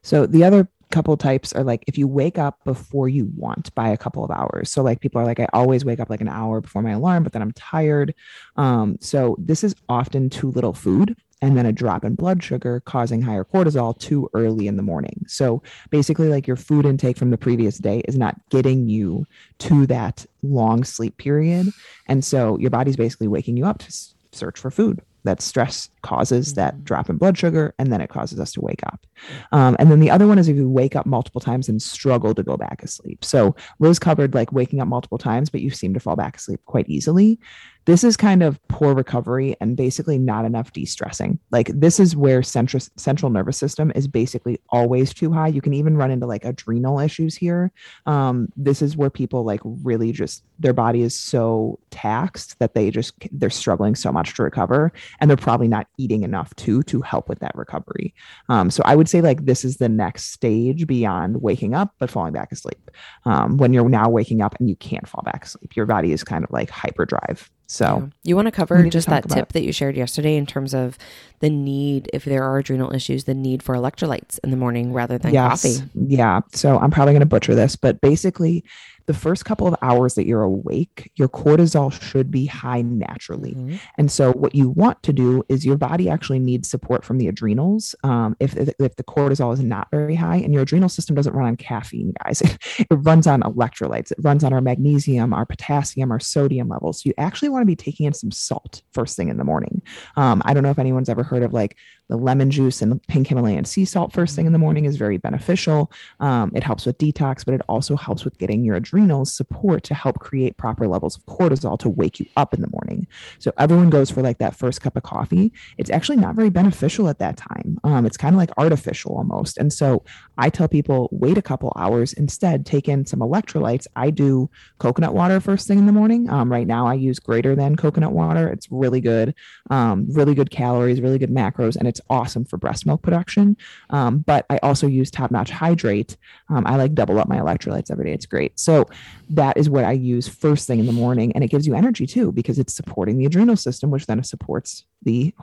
So 0.04 0.26
the 0.28 0.44
other 0.44 0.68
couple 0.94 1.18
types 1.18 1.52
are 1.54 1.64
like 1.64 1.84
if 1.88 1.98
you 1.98 2.08
wake 2.08 2.38
up 2.38 2.64
before 2.64 3.10
you 3.10 3.30
want 3.36 3.74
by 3.74 3.90
a 3.90 3.98
couple 3.98 4.24
of 4.24 4.32
hours. 4.32 4.70
So 4.70 4.84
like 4.84 5.02
people 5.02 5.20
are 5.20 5.26
like, 5.26 5.40
I 5.40 5.48
always 5.52 5.84
wake 5.84 6.00
up 6.00 6.10
like 6.10 6.22
an 6.22 6.30
hour 6.30 6.62
before 6.62 6.84
my 6.84 6.92
alarm, 6.92 7.24
but 7.24 7.34
then 7.34 7.42
I'm 7.42 7.52
tired. 7.54 8.14
Um, 8.56 8.98
so 9.02 9.36
this 9.40 9.64
is 9.64 9.76
often 9.90 10.30
too 10.30 10.52
little 10.52 10.74
food 10.74 11.18
and 11.42 11.58
then 11.58 11.66
a 11.66 11.74
drop 11.74 12.06
in 12.06 12.16
blood 12.16 12.42
sugar 12.44 12.82
causing 12.86 13.22
higher 13.22 13.44
cortisol 13.44 13.98
too 13.98 14.30
early 14.34 14.68
in 14.68 14.78
the 14.78 14.84
morning. 14.84 15.26
So 15.28 15.64
basically, 15.90 16.30
like 16.30 16.48
your 16.48 16.56
food 16.56 16.86
intake 16.86 17.18
from 17.18 17.32
the 17.32 17.38
previous 17.38 17.80
day 17.80 18.00
is 18.08 18.18
not 18.18 18.36
getting 18.50 18.88
you 18.88 19.26
to 19.60 19.86
that 19.88 20.26
long 20.44 20.84
sleep 20.86 21.18
period. 21.18 21.68
And 22.08 22.24
so 22.24 22.58
your 22.60 22.70
body's 22.70 22.96
basically 22.96 23.28
waking 23.28 23.58
you 23.58 23.66
up 23.66 23.80
to 23.80 23.94
search 24.32 24.60
for 24.60 24.72
food. 24.72 25.02
That's 25.24 25.44
stress 25.44 25.90
causes 26.04 26.54
that 26.54 26.84
drop 26.84 27.10
in 27.10 27.18
blood 27.18 27.38
sugar, 27.38 27.74
and 27.80 27.92
then 27.92 28.00
it 28.00 28.10
causes 28.10 28.40
us 28.40 28.52
to 28.52 28.62
wake 28.62 28.82
up. 28.86 29.08
Um, 29.52 29.76
and 29.80 29.90
then 29.90 30.00
the 30.00 30.12
other 30.12 30.28
one 30.28 30.38
is 30.38 30.48
if 30.48 30.56
you 30.56 30.70
wake 30.70 30.96
up 30.96 31.08
multiple 31.08 31.42
times 31.42 31.68
and 31.68 31.82
struggle 31.82 32.36
to 32.36 32.44
go 32.44 32.56
back 32.56 32.84
asleep. 32.84 33.26
So 33.26 33.56
Liz 33.80 33.98
covered 33.98 34.36
like 34.36 34.52
waking 34.52 34.80
up 34.82 34.88
multiple 34.88 35.18
times, 35.18 35.50
but 35.50 35.62
you 35.62 35.72
seem 35.72 35.94
to 35.96 36.00
fall 36.00 36.16
back 36.16 36.38
asleep 36.38 36.60
quite 36.66 36.88
easily. 36.88 37.40
This 37.86 38.06
is 38.06 38.16
kind 38.16 38.44
of 38.44 38.66
poor 38.70 38.94
recovery 38.94 39.58
and 39.60 39.76
basically 39.76 40.18
not 40.18 40.46
enough 40.46 40.72
de-stressing. 40.72 41.38
Like 41.52 41.68
this 41.68 42.00
is 42.00 42.16
where 42.16 42.42
central 42.42 42.82
central 42.96 43.30
nervous 43.30 43.58
system 43.58 43.92
is 43.94 44.08
basically 44.08 44.60
always 44.70 45.14
too 45.14 45.34
high. 45.34 45.50
You 45.50 45.62
can 45.62 45.74
even 45.74 45.98
run 45.98 46.10
into 46.10 46.26
like 46.26 46.46
adrenal 46.46 47.00
issues 47.00 47.36
here. 47.36 47.74
Um, 48.06 48.48
this 48.56 48.82
is 48.82 48.96
where 48.96 49.10
people 49.10 49.44
like 49.44 49.60
really 49.66 50.14
just 50.14 50.44
their 50.60 50.72
body 50.72 51.02
is 51.02 51.20
so 51.20 51.78
taxed 51.92 52.58
that 52.60 52.74
they 52.74 52.90
just 52.90 53.16
they're 53.34 53.50
struggling 53.50 53.96
so 53.96 54.14
much 54.14 54.34
to 54.36 54.44
recover, 54.44 54.94
and 55.20 55.30
they're 55.30 55.36
probably 55.36 55.68
not 55.68 55.88
eating 55.98 56.24
enough 56.24 56.56
too 56.56 56.84
to 56.84 57.02
help 57.02 57.30
with 57.30 57.40
that 57.40 57.56
recovery. 57.56 58.14
Um, 58.50 58.70
so 58.72 58.82
I 58.86 58.96
would 58.96 59.08
say 59.10 59.22
like 59.22 59.46
this 59.46 59.64
is 59.64 59.78
the 59.78 59.90
next 59.90 60.32
stage 60.32 60.88
beyond 60.88 61.42
waking 61.42 61.74
up 61.74 61.94
but 62.00 62.10
falling 62.10 62.34
back 62.34 62.52
asleep. 62.52 62.92
Um, 63.26 63.58
when 63.58 63.74
you're 63.74 63.88
now 63.90 64.10
waking 64.10 64.42
up 64.42 64.56
and 64.60 64.70
you 64.70 64.76
can't 64.76 65.08
fall 65.08 65.24
back 65.24 65.46
asleep, 65.46 65.76
your 65.76 65.86
body 65.86 66.12
is 66.12 66.24
kind 66.24 66.44
of 66.44 66.52
like 66.52 66.70
hyperdrive. 66.70 67.50
So 67.68 67.86
Yeah. 67.86 68.08
you 68.24 68.36
want 68.36 68.48
to 68.48 68.52
cover 68.52 68.84
to 68.84 68.90
just 68.90 69.08
that 69.08 69.28
tip 69.30 69.54
that 69.54 69.64
you 69.64 69.72
shared 69.72 69.96
yesterday 69.96 70.36
in 70.36 70.46
terms 70.46 70.74
of 70.74 70.98
the 71.40 71.50
need, 71.50 72.10
if 72.14 72.24
there 72.26 72.44
are 72.44 72.58
adrenal 72.60 72.94
issues, 72.94 73.24
the 73.24 73.34
need 73.34 73.64
for 73.64 73.74
electrolytes 73.76 74.38
in 74.44 74.52
the 74.52 74.58
morning 74.58 74.94
rather 74.94 75.18
than 75.18 75.34
coffee. 75.34 75.78
Yeah. 75.96 76.42
So 76.54 76.78
I'm 76.78 76.92
probably 76.92 77.14
going 77.14 77.22
to 77.22 77.26
butcher 77.26 77.56
this, 77.56 77.76
but 77.76 78.00
basically, 78.02 78.64
the 79.06 79.14
first 79.14 79.46
couple 79.46 79.68
of 79.68 79.76
hours 79.82 80.16
that 80.16 80.26
you're 80.26 80.44
awake, 80.44 81.12
your 81.16 81.28
cortisol 81.28 81.92
should 81.92 82.32
be 82.32 82.46
high 82.46 82.82
naturally. 82.82 83.54
Mhm. 83.54 83.80
And 83.98 84.12
so, 84.12 84.32
what 84.34 84.56
you 84.56 84.70
want 84.70 85.02
to 85.04 85.14
do 85.14 85.44
is 85.50 85.66
your 85.66 85.78
body 85.78 86.10
actually 86.10 86.40
needs 86.40 86.70
support 86.70 87.04
from 87.04 87.18
the 87.18 87.28
adrenals. 87.28 87.96
Um, 88.04 88.36
if, 88.40 88.56
if 88.56 88.96
the 88.96 89.04
cortisol 89.04 89.54
is 89.54 89.62
not 89.62 89.90
very 89.92 90.16
high, 90.16 90.38
and 90.38 90.54
your 90.54 90.64
adrenal 90.64 90.90
system 90.90 91.16
doesn't 91.16 91.34
run 91.34 91.48
on 91.48 91.58
caffeine, 91.58 92.14
guys, 92.24 92.42
it, 92.42 92.58
it 92.90 92.94
runs 92.94 93.28
on 93.28 93.42
electrolytes, 93.42 94.12
it 94.12 94.20
runs 94.22 94.44
on 94.44 94.54
our 94.54 94.62
magnesium, 94.62 95.34
our 95.34 95.46
potassium, 95.46 96.12
our 96.12 96.20
sodium 96.20 96.70
levels. 96.70 97.02
So, 97.02 97.10
you 97.10 97.14
actually 97.18 97.50
want 97.50 97.64
to 97.64 97.68
be 97.68 97.76
taking 97.76 98.06
in 98.06 98.14
some 98.14 98.32
salt 98.32 98.82
first 98.92 99.18
thing 99.18 99.30
in 99.30 99.38
the 99.38 99.44
morning. 99.44 99.82
Um, 100.16 100.42
I 100.46 100.54
don't 100.54 100.64
know 100.64 100.72
if 100.72 100.80
anyone's 100.80 101.10
ever 101.10 101.24
heard 101.24 101.44
of 101.44 101.54
like 101.54 101.78
the 102.14 102.18
lemon 102.20 102.52
juice 102.52 102.84
and 102.84 102.92
the 102.92 103.02
pink 103.08 103.30
Himalayan 103.30 103.66
sea 103.66 103.86
salt 103.86 104.14
first 104.14 104.36
thing 104.36 104.46
in 104.46 104.54
the 104.54 104.60
morning 104.60 104.86
is 104.86 104.98
very 104.98 105.18
beneficial. 105.18 105.92
Um, 106.20 106.52
it 106.54 106.62
helps 106.62 106.86
with 106.86 107.00
detox, 107.00 107.44
but 107.44 107.56
it 107.56 107.62
also 107.68 107.96
helps 107.96 108.24
with 108.24 108.38
getting 108.38 108.64
your 108.64 108.76
adrenals 108.76 109.34
support 109.34 109.82
to 109.86 109.96
help 109.96 110.20
create 110.20 110.56
proper 110.56 110.88
levels 110.88 111.18
of 111.18 111.26
cortisol 111.26 111.80
to 111.80 111.90
wake 111.90 112.20
you 112.20 112.28
up 112.38 112.54
in 112.54 112.62
the 112.62 112.70
morning. 112.70 113.08
So 113.40 113.52
everyone 113.58 113.90
goes 113.90 114.12
for 114.12 114.22
like 114.22 114.38
that 114.38 114.56
first 114.56 114.80
cup 114.80 114.96
of 114.96 115.02
coffee. 115.02 115.52
It's 115.80 115.90
actually 115.90 116.18
not 116.18 116.36
very 116.36 116.52
beneficial 116.52 117.10
at 117.10 117.18
that 117.18 117.36
time. 117.36 117.80
Um, 117.84 118.06
it's 118.06 118.16
kind 118.16 118.36
of 118.36 118.38
like 118.38 118.52
artificial 118.58 119.18
almost. 119.18 119.58
And 119.58 119.74
so 119.74 120.04
I 120.38 120.52
tell 120.52 120.68
people 120.68 121.10
wait 121.12 121.40
a 121.40 121.42
couple 121.42 121.74
hours 121.76 122.14
instead, 122.14 122.64
take 122.64 122.88
in 122.88 123.08
some 123.08 123.22
electrolytes. 123.22 123.88
I 123.96 124.12
do 124.12 124.52
coconut 124.78 125.16
water 125.16 125.40
first 125.40 125.68
thing 125.68 125.80
in 125.80 125.88
the 125.88 125.92
morning. 125.92 126.30
Um, 126.30 126.52
right 126.52 126.68
now 126.68 126.86
I 126.86 126.94
use 126.94 127.18
greater 127.18 127.56
than 127.56 127.76
coconut 127.76 128.12
water. 128.12 128.50
It's 128.50 128.68
really 128.70 129.02
good, 129.02 129.34
um, 129.72 130.06
really 130.12 130.36
good 130.36 130.52
calories, 130.52 131.02
really 131.02 131.18
good 131.18 131.32
macros, 131.32 131.76
and 131.76 131.88
it's 131.88 132.02
awesome 132.10 132.46
for 132.46 132.58
breast 132.58 132.86
milk 132.86 133.02
production. 133.02 133.58
Um, 133.90 134.20
but 134.20 134.46
I 134.50 134.58
also 134.64 134.88
use 134.88 135.10
top 135.10 135.32
notch 135.32 135.50
hydrate. 135.50 136.18
Um, 136.50 136.66
I 136.66 136.76
like 136.76 136.94
double 136.94 137.20
up 137.20 137.28
my 137.28 137.38
electrolytes 137.38 137.92
every 137.92 138.06
day. 138.06 138.14
It's 138.14 138.26
great. 138.26 138.60
So 138.60 138.88
that 139.30 139.58
is 139.58 139.70
what 139.70 139.84
I 139.84 139.94
use 139.94 140.28
first 140.28 140.68
thing 140.68 140.80
in 140.80 140.86
the 140.86 140.94
morning. 140.94 141.32
And 141.34 141.44
it 141.44 141.48
gives 141.48 141.66
you 141.68 141.76
energy 141.76 142.06
too, 142.06 142.32
because 142.32 142.60
it's 142.60 142.74
supporting 142.74 143.18
the 143.18 143.26
adrenal 143.26 143.56
system, 143.56 143.92
which 143.92 144.06
then 144.06 144.24
supports 144.24 144.86
the 145.04 145.34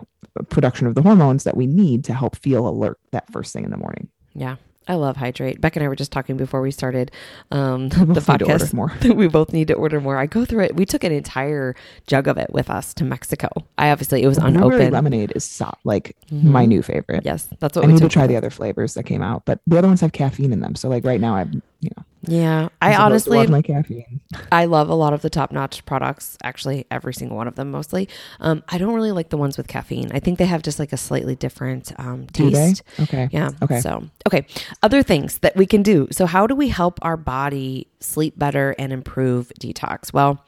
production 0.49 0.87
of 0.87 0.95
the 0.95 1.03
hormones 1.03 1.45
that 1.45 1.57
we 1.57 1.67
need 1.67 2.05
to 2.05 2.15
help 2.15 2.37
feel 2.37 2.69
alert 2.69 2.99
that 3.11 3.31
first 3.33 3.53
thing 3.53 3.65
in 3.65 3.71
the 3.71 3.77
morning. 3.77 4.09
Yeah. 4.35 4.57
I 4.89 4.95
love 4.95 5.17
hydrate. 5.17 5.61
Beck 5.61 5.77
and 5.77 5.85
I 5.85 5.89
were 5.89 5.95
just 5.95 6.11
talking 6.11 6.37
before 6.37 6.61
we 6.63 6.71
started 6.71 7.11
um, 7.51 7.89
the 7.91 8.07
both 8.07 8.29
need 8.29 8.39
to 8.39 8.45
order 8.47 8.65
podcast. 8.65 8.73
more. 8.73 8.93
we 9.15 9.29
both 9.29 9.53
need 9.53 9.69
to 9.69 9.75
order 9.75 10.01
more. 10.01 10.17
I 10.17 10.27
go 10.27 10.45
through 10.45 10.65
it. 10.65 10.75
We 10.75 10.85
took 10.85 11.05
an 11.05 11.13
entire 11.13 11.77
jug 12.07 12.27
of 12.27 12.39
it 12.39 12.51
with 12.53 12.71
us 12.71 12.93
to 12.95 13.05
Mexico. 13.05 13.49
I 13.79 13.91
obviously 13.91 14.23
it 14.23 14.27
was 14.27 14.39
unopened. 14.39 14.93
lemonade 14.93 15.33
is 15.37 15.45
so, 15.45 15.73
like 15.85 16.17
Mhm. 16.33 16.45
my 16.45 16.65
new 16.65 16.83
favorite. 16.83 17.25
Yes, 17.25 17.49
that's 17.61 17.77
what 17.77 17.85
I 17.85 17.87
we 17.89 17.93
need 17.95 18.03
to 18.03 18.09
try 18.09 18.27
the 18.27 18.37
other 18.37 18.51
flavors 18.51 18.95
that 18.95 19.05
came 19.05 19.23
out, 19.23 19.45
but 19.45 19.61
the 19.67 19.79
other 19.79 19.89
ones 19.89 20.01
have 20.01 20.13
caffeine 20.13 20.53
in 20.53 20.61
them. 20.61 20.75
So 20.75 20.89
like 20.89 21.05
right 21.05 21.21
now, 21.21 21.35
I'm 21.37 21.63
you 21.81 21.91
know 21.97 22.05
Yeah, 22.23 22.69
I 22.83 22.93
I'm 22.93 22.93
supposed 22.93 22.99
to 22.99 23.03
honestly 23.03 23.39
love 23.39 23.49
my 23.49 23.63
caffeine. 23.63 24.21
I 24.53 24.67
love 24.67 24.89
a 24.89 24.95
lot 24.95 25.13
of 25.13 25.23
the 25.23 25.31
top 25.31 25.53
notch 25.53 25.85
products. 25.87 26.37
Actually, 26.43 26.87
every 26.91 27.15
single 27.15 27.37
one 27.37 27.49
of 27.49 27.55
them 27.55 27.71
mostly. 27.71 28.09
Um, 28.41 28.63
I 28.69 28.79
don't 28.79 28.95
really 28.95 29.13
like 29.13 29.31
the 29.31 29.39
ones 29.39 29.57
with 29.57 29.67
caffeine. 29.69 30.11
I 30.13 30.21
think 30.21 30.39
they 30.39 30.47
have 30.47 30.63
just 30.63 30.79
like 30.79 30.93
a 30.93 30.97
slightly 30.99 31.35
different 31.35 31.93
um, 31.99 32.27
taste. 32.27 32.83
Okay. 33.01 33.29
Yeah. 33.33 33.51
Okay. 33.63 33.81
So, 33.81 34.05
okay. 34.27 34.47
Other 34.83 35.03
things 35.03 35.39
that 35.39 35.57
we 35.57 35.67
can 35.67 35.83
do. 35.83 36.09
So, 36.11 36.27
how 36.27 36.47
do 36.47 36.55
we 36.55 36.69
help 36.69 36.99
our 37.03 37.17
body 37.17 37.87
sleep 38.01 38.39
better 38.39 38.75
and 38.79 38.93
improve 38.93 39.51
detox? 39.59 40.13
Well, 40.13 40.45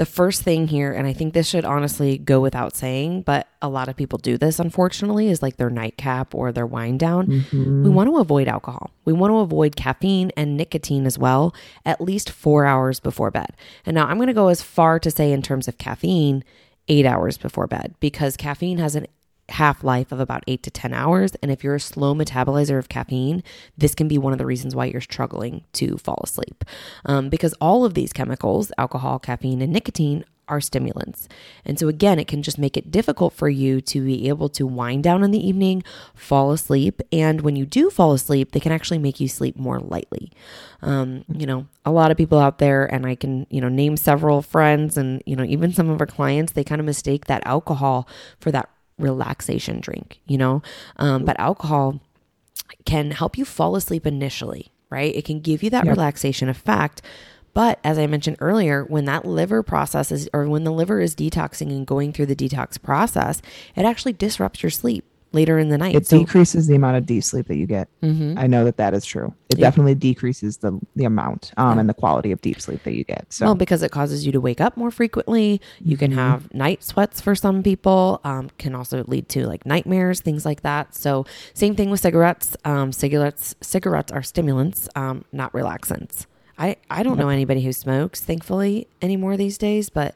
the 0.00 0.06
first 0.06 0.42
thing 0.42 0.66
here, 0.66 0.92
and 0.92 1.06
I 1.06 1.12
think 1.12 1.34
this 1.34 1.46
should 1.46 1.66
honestly 1.66 2.16
go 2.16 2.40
without 2.40 2.74
saying, 2.74 3.20
but 3.20 3.48
a 3.60 3.68
lot 3.68 3.90
of 3.90 3.96
people 3.96 4.18
do 4.18 4.38
this 4.38 4.58
unfortunately, 4.58 5.28
is 5.28 5.42
like 5.42 5.58
their 5.58 5.68
nightcap 5.68 6.34
or 6.34 6.52
their 6.52 6.64
wind 6.64 7.00
down. 7.00 7.26
Mm-hmm. 7.26 7.84
We 7.84 7.90
want 7.90 8.08
to 8.08 8.16
avoid 8.16 8.48
alcohol. 8.48 8.92
We 9.04 9.12
want 9.12 9.32
to 9.32 9.40
avoid 9.40 9.76
caffeine 9.76 10.32
and 10.38 10.56
nicotine 10.56 11.04
as 11.04 11.18
well, 11.18 11.54
at 11.84 12.00
least 12.00 12.30
four 12.30 12.64
hours 12.64 12.98
before 12.98 13.30
bed. 13.30 13.54
And 13.84 13.94
now 13.94 14.06
I'm 14.06 14.16
going 14.16 14.28
to 14.28 14.32
go 14.32 14.48
as 14.48 14.62
far 14.62 14.98
to 14.98 15.10
say, 15.10 15.32
in 15.32 15.42
terms 15.42 15.68
of 15.68 15.76
caffeine, 15.76 16.44
eight 16.88 17.04
hours 17.04 17.36
before 17.36 17.66
bed, 17.66 17.94
because 18.00 18.38
caffeine 18.38 18.78
has 18.78 18.94
an 18.96 19.06
half 19.50 19.84
life 19.84 20.12
of 20.12 20.20
about 20.20 20.44
eight 20.46 20.62
to 20.62 20.70
10 20.70 20.92
hours. 20.92 21.32
And 21.42 21.50
if 21.50 21.62
you're 21.64 21.74
a 21.74 21.80
slow 21.80 22.14
metabolizer 22.14 22.78
of 22.78 22.88
caffeine, 22.88 23.42
this 23.76 23.94
can 23.94 24.08
be 24.08 24.18
one 24.18 24.32
of 24.32 24.38
the 24.38 24.46
reasons 24.46 24.74
why 24.74 24.86
you're 24.86 25.00
struggling 25.00 25.64
to 25.74 25.98
fall 25.98 26.20
asleep. 26.22 26.64
Um, 27.04 27.28
because 27.28 27.54
all 27.60 27.84
of 27.84 27.94
these 27.94 28.12
chemicals, 28.12 28.72
alcohol, 28.78 29.18
caffeine, 29.18 29.62
and 29.62 29.72
nicotine, 29.72 30.24
are 30.50 30.60
stimulants. 30.60 31.28
And 31.64 31.78
so, 31.78 31.88
again, 31.88 32.18
it 32.18 32.26
can 32.26 32.42
just 32.42 32.58
make 32.58 32.76
it 32.76 32.90
difficult 32.90 33.32
for 33.32 33.48
you 33.48 33.80
to 33.82 34.04
be 34.04 34.28
able 34.28 34.48
to 34.50 34.66
wind 34.66 35.04
down 35.04 35.22
in 35.22 35.30
the 35.30 35.46
evening, 35.46 35.82
fall 36.12 36.50
asleep. 36.50 37.00
And 37.12 37.40
when 37.42 37.56
you 37.56 37.64
do 37.64 37.88
fall 37.88 38.12
asleep, 38.12 38.50
they 38.50 38.60
can 38.60 38.72
actually 38.72 38.98
make 38.98 39.20
you 39.20 39.28
sleep 39.28 39.56
more 39.56 39.78
lightly. 39.78 40.32
Um, 40.82 41.24
you 41.32 41.46
know, 41.46 41.68
a 41.84 41.92
lot 41.92 42.10
of 42.10 42.16
people 42.16 42.38
out 42.38 42.58
there, 42.58 42.84
and 42.92 43.06
I 43.06 43.14
can, 43.14 43.46
you 43.48 43.60
know, 43.60 43.68
name 43.68 43.96
several 43.96 44.42
friends 44.42 44.96
and, 44.96 45.22
you 45.24 45.36
know, 45.36 45.44
even 45.44 45.72
some 45.72 45.88
of 45.88 46.00
our 46.00 46.06
clients, 46.06 46.52
they 46.52 46.64
kind 46.64 46.80
of 46.80 46.84
mistake 46.84 47.26
that 47.26 47.42
alcohol 47.46 48.08
for 48.40 48.50
that 48.50 48.68
relaxation 49.00 49.80
drink, 49.80 50.20
you 50.26 50.38
know? 50.38 50.62
Um, 50.96 51.24
but 51.24 51.38
alcohol 51.40 52.00
can 52.84 53.10
help 53.10 53.36
you 53.36 53.44
fall 53.44 53.76
asleep 53.76 54.06
initially, 54.06 54.70
right? 54.90 55.14
It 55.14 55.24
can 55.24 55.40
give 55.40 55.62
you 55.62 55.70
that 55.70 55.84
Yep. 55.84 55.96
relaxation 55.96 56.48
effect. 56.48 57.02
But 57.52 57.80
as 57.82 57.98
I 57.98 58.06
mentioned 58.06 58.36
earlier, 58.40 58.84
when 58.84 59.06
that 59.06 59.24
liver 59.24 59.62
process 59.62 60.12
is, 60.12 60.28
or 60.32 60.46
when 60.48 60.62
the 60.64 60.70
liver 60.70 61.00
is 61.00 61.16
detoxing 61.16 61.70
and 61.70 61.86
going 61.86 62.12
through 62.12 62.26
the 62.26 62.36
detox 62.36 62.80
process, 62.80 63.42
it 63.74 63.84
actually 63.84 64.12
disrupts 64.12 64.62
your 64.62 64.70
sleep 64.70 65.04
later 65.32 65.58
in 65.58 65.68
the 65.68 65.78
night. 65.78 65.94
It 65.94 66.06
So- 66.06 66.18
decreases 66.18 66.66
the 66.66 66.74
amount 66.74 66.96
of 66.96 67.06
deep 67.06 67.22
sleep 67.22 67.46
that 67.48 67.56
you 67.56 67.66
get. 67.66 67.88
Mhm. 68.02 68.36
I 68.38 68.46
know 68.46 68.64
that 68.64 68.76
that 68.78 68.94
is 68.94 69.04
true. 69.04 69.32
It 69.48 69.58
Yeah. 69.58 69.66
definitely 69.66 69.94
decreases 69.94 70.56
the 70.58 70.78
the 70.96 71.04
amount 71.04 71.52
um, 71.56 71.74
Yeah. 71.76 71.80
and 71.80 71.88
the 71.88 71.94
quality 71.94 72.32
of 72.32 72.40
deep 72.40 72.60
sleep 72.60 72.82
that 72.84 72.94
you 72.94 73.04
get. 73.04 73.26
So 73.30 73.46
Well, 73.46 73.54
because 73.54 73.82
it 73.82 73.90
causes 73.92 74.26
you 74.26 74.32
to 74.32 74.40
wake 74.40 74.60
up 74.60 74.76
more 74.76 74.90
frequently. 74.90 75.60
You 75.80 75.96
can 75.96 76.10
Mhm. 76.10 76.16
have 76.16 76.52
night 76.52 76.82
sweats 76.82 77.20
for 77.20 77.34
some 77.34 77.62
people. 77.62 78.20
Um, 78.24 78.50
can 78.58 78.74
also 78.74 79.04
lead 79.06 79.28
to 79.30 79.46
like 79.46 79.64
nightmares, 79.64 80.20
things 80.20 80.44
like 80.44 80.62
that. 80.62 80.94
So 80.94 81.24
same 81.54 81.74
thing 81.76 81.90
with 81.90 82.00
cigarettes. 82.00 82.56
Um, 82.64 82.90
cigarettes 82.92 83.54
cigarettes 83.60 84.10
are 84.12 84.22
stimulants, 84.22 84.88
um, 84.96 85.24
not 85.32 85.52
relaxants. 85.52 86.26
I 86.58 86.76
I 86.90 87.02
don't 87.02 87.18
know 87.18 87.28
anybody 87.28 87.62
who 87.62 87.72
smokes, 87.72 88.20
thankfully, 88.20 88.86
anymore 89.00 89.36
these 89.36 89.56
days. 89.58 89.88
But 89.90 90.14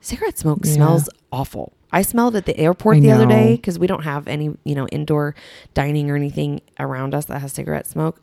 cigarette 0.00 0.38
smoke 0.38 0.60
Yeah. 0.64 0.72
smells 0.72 1.08
awful. 1.30 1.72
I 1.92 2.02
smelled 2.02 2.36
at 2.36 2.46
the 2.46 2.56
airport 2.56 3.00
the 3.00 3.10
other 3.10 3.26
day 3.26 3.56
because 3.56 3.78
we 3.78 3.86
don't 3.86 4.04
have 4.04 4.28
any 4.28 4.56
you 4.64 4.74
know 4.74 4.86
indoor 4.88 5.34
dining 5.74 6.10
or 6.10 6.16
anything 6.16 6.60
around 6.78 7.14
us 7.14 7.26
that 7.26 7.40
has 7.40 7.52
cigarette 7.52 7.86
smoke. 7.86 8.22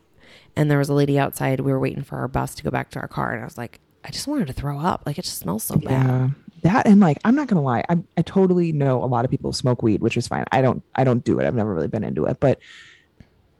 And 0.56 0.72
there 0.72 0.80
was 0.80 0.90
a 0.90 0.94
lady 0.94 1.20
outside. 1.20 1.60
We 1.60 1.72
were 1.72 1.80
waiting 1.80 2.04
for 2.04 2.18
our 2.18 2.28
bus 2.28 2.56
to 2.56 2.64
go 2.64 2.72
back 2.72 2.90
to 2.92 3.00
our 3.00 3.08
car, 3.08 3.34
and 3.34 3.42
I 3.42 3.46
was 3.46 3.58
like, 3.58 3.80
I 4.04 4.10
just 4.10 4.28
wanted 4.28 4.48
to 4.48 4.54
throw 4.54 4.80
up. 4.80 5.04
Like 5.06 5.18
it 5.18 5.24
just 5.24 5.38
smells 5.38 5.64
so 5.64 5.76
bad. 5.76 6.08
yeah, 6.08 6.30
that 6.64 6.88
and 6.88 7.00
like 7.00 7.18
I'm 7.26 7.36
not 7.36 7.48
gonna 7.48 7.62
lie, 7.62 7.84
I 7.90 7.98
I 8.16 8.22
totally 8.22 8.72
know 8.72 9.04
a 9.04 9.06
lot 9.06 9.26
of 9.26 9.32
people 9.32 9.54
smoke 9.54 9.84
weed, 9.84 10.02
which 10.02 10.18
is 10.18 10.28
fine. 10.28 10.46
I 10.52 10.62
don't 10.62 10.82
I 10.96 11.04
don't 11.04 11.24
do 11.24 11.40
it. 11.40 11.46
I've 11.46 11.56
never 11.56 11.74
really 11.74 11.88
been 11.88 12.04
into 12.04 12.26
it, 12.26 12.40
but. 12.40 12.60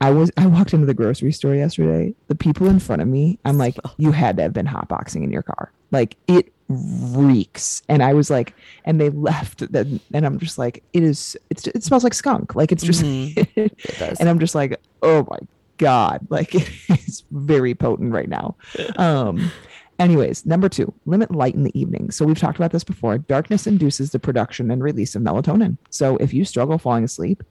I 0.00 0.10
was 0.10 0.30
I 0.36 0.46
walked 0.46 0.72
into 0.72 0.86
the 0.86 0.94
grocery 0.94 1.32
store 1.32 1.56
yesterday. 1.56 2.14
The 2.28 2.36
people 2.36 2.68
in 2.68 2.78
front 2.78 3.02
of 3.02 3.08
me, 3.08 3.40
I'm 3.44 3.58
like, 3.58 3.74
you 3.96 4.12
had 4.12 4.36
to 4.36 4.44
have 4.44 4.52
been 4.52 4.64
hotboxing 4.64 5.24
in 5.24 5.32
your 5.32 5.42
car. 5.42 5.72
Like 5.90 6.16
it 6.28 6.52
reeks. 6.68 7.82
And 7.88 8.02
I 8.02 8.14
was 8.14 8.30
like, 8.30 8.54
and 8.84 9.00
they 9.00 9.10
left. 9.10 9.70
Then 9.72 10.00
and 10.12 10.26
I'm 10.26 10.38
just 10.38 10.58
like, 10.58 10.82
it 10.92 11.02
is. 11.02 11.36
It's 11.50 11.66
it 11.66 11.82
smells 11.82 12.04
like 12.04 12.14
skunk. 12.14 12.54
Like 12.54 12.72
it's 12.72 12.82
just. 12.84 13.02
Mhm. 13.02 13.46
It 13.56 14.20
and 14.20 14.28
I'm 14.28 14.38
just 14.38 14.54
like, 14.54 14.80
oh 15.02 15.26
my 15.30 15.38
god, 15.78 16.26
like 16.30 16.54
it 16.54 16.68
is 16.90 17.24
very 17.30 17.74
potent 17.74 18.12
right 18.12 18.28
now. 18.28 18.56
Um, 18.96 19.50
anyways, 19.98 20.44
number 20.46 20.68
two, 20.68 20.92
limit 21.06 21.30
light 21.34 21.54
in 21.54 21.64
the 21.64 21.78
evening. 21.78 22.10
So 22.10 22.24
we've 22.24 22.38
talked 22.38 22.58
about 22.58 22.72
this 22.72 22.84
before. 22.84 23.18
Darkness 23.18 23.66
induces 23.66 24.10
the 24.10 24.18
production 24.18 24.70
and 24.70 24.82
release 24.82 25.14
of 25.14 25.22
melatonin. 25.22 25.76
So 25.90 26.16
if 26.18 26.32
you 26.34 26.44
struggle 26.44 26.78
falling 26.78 27.04
asleep, 27.04 27.42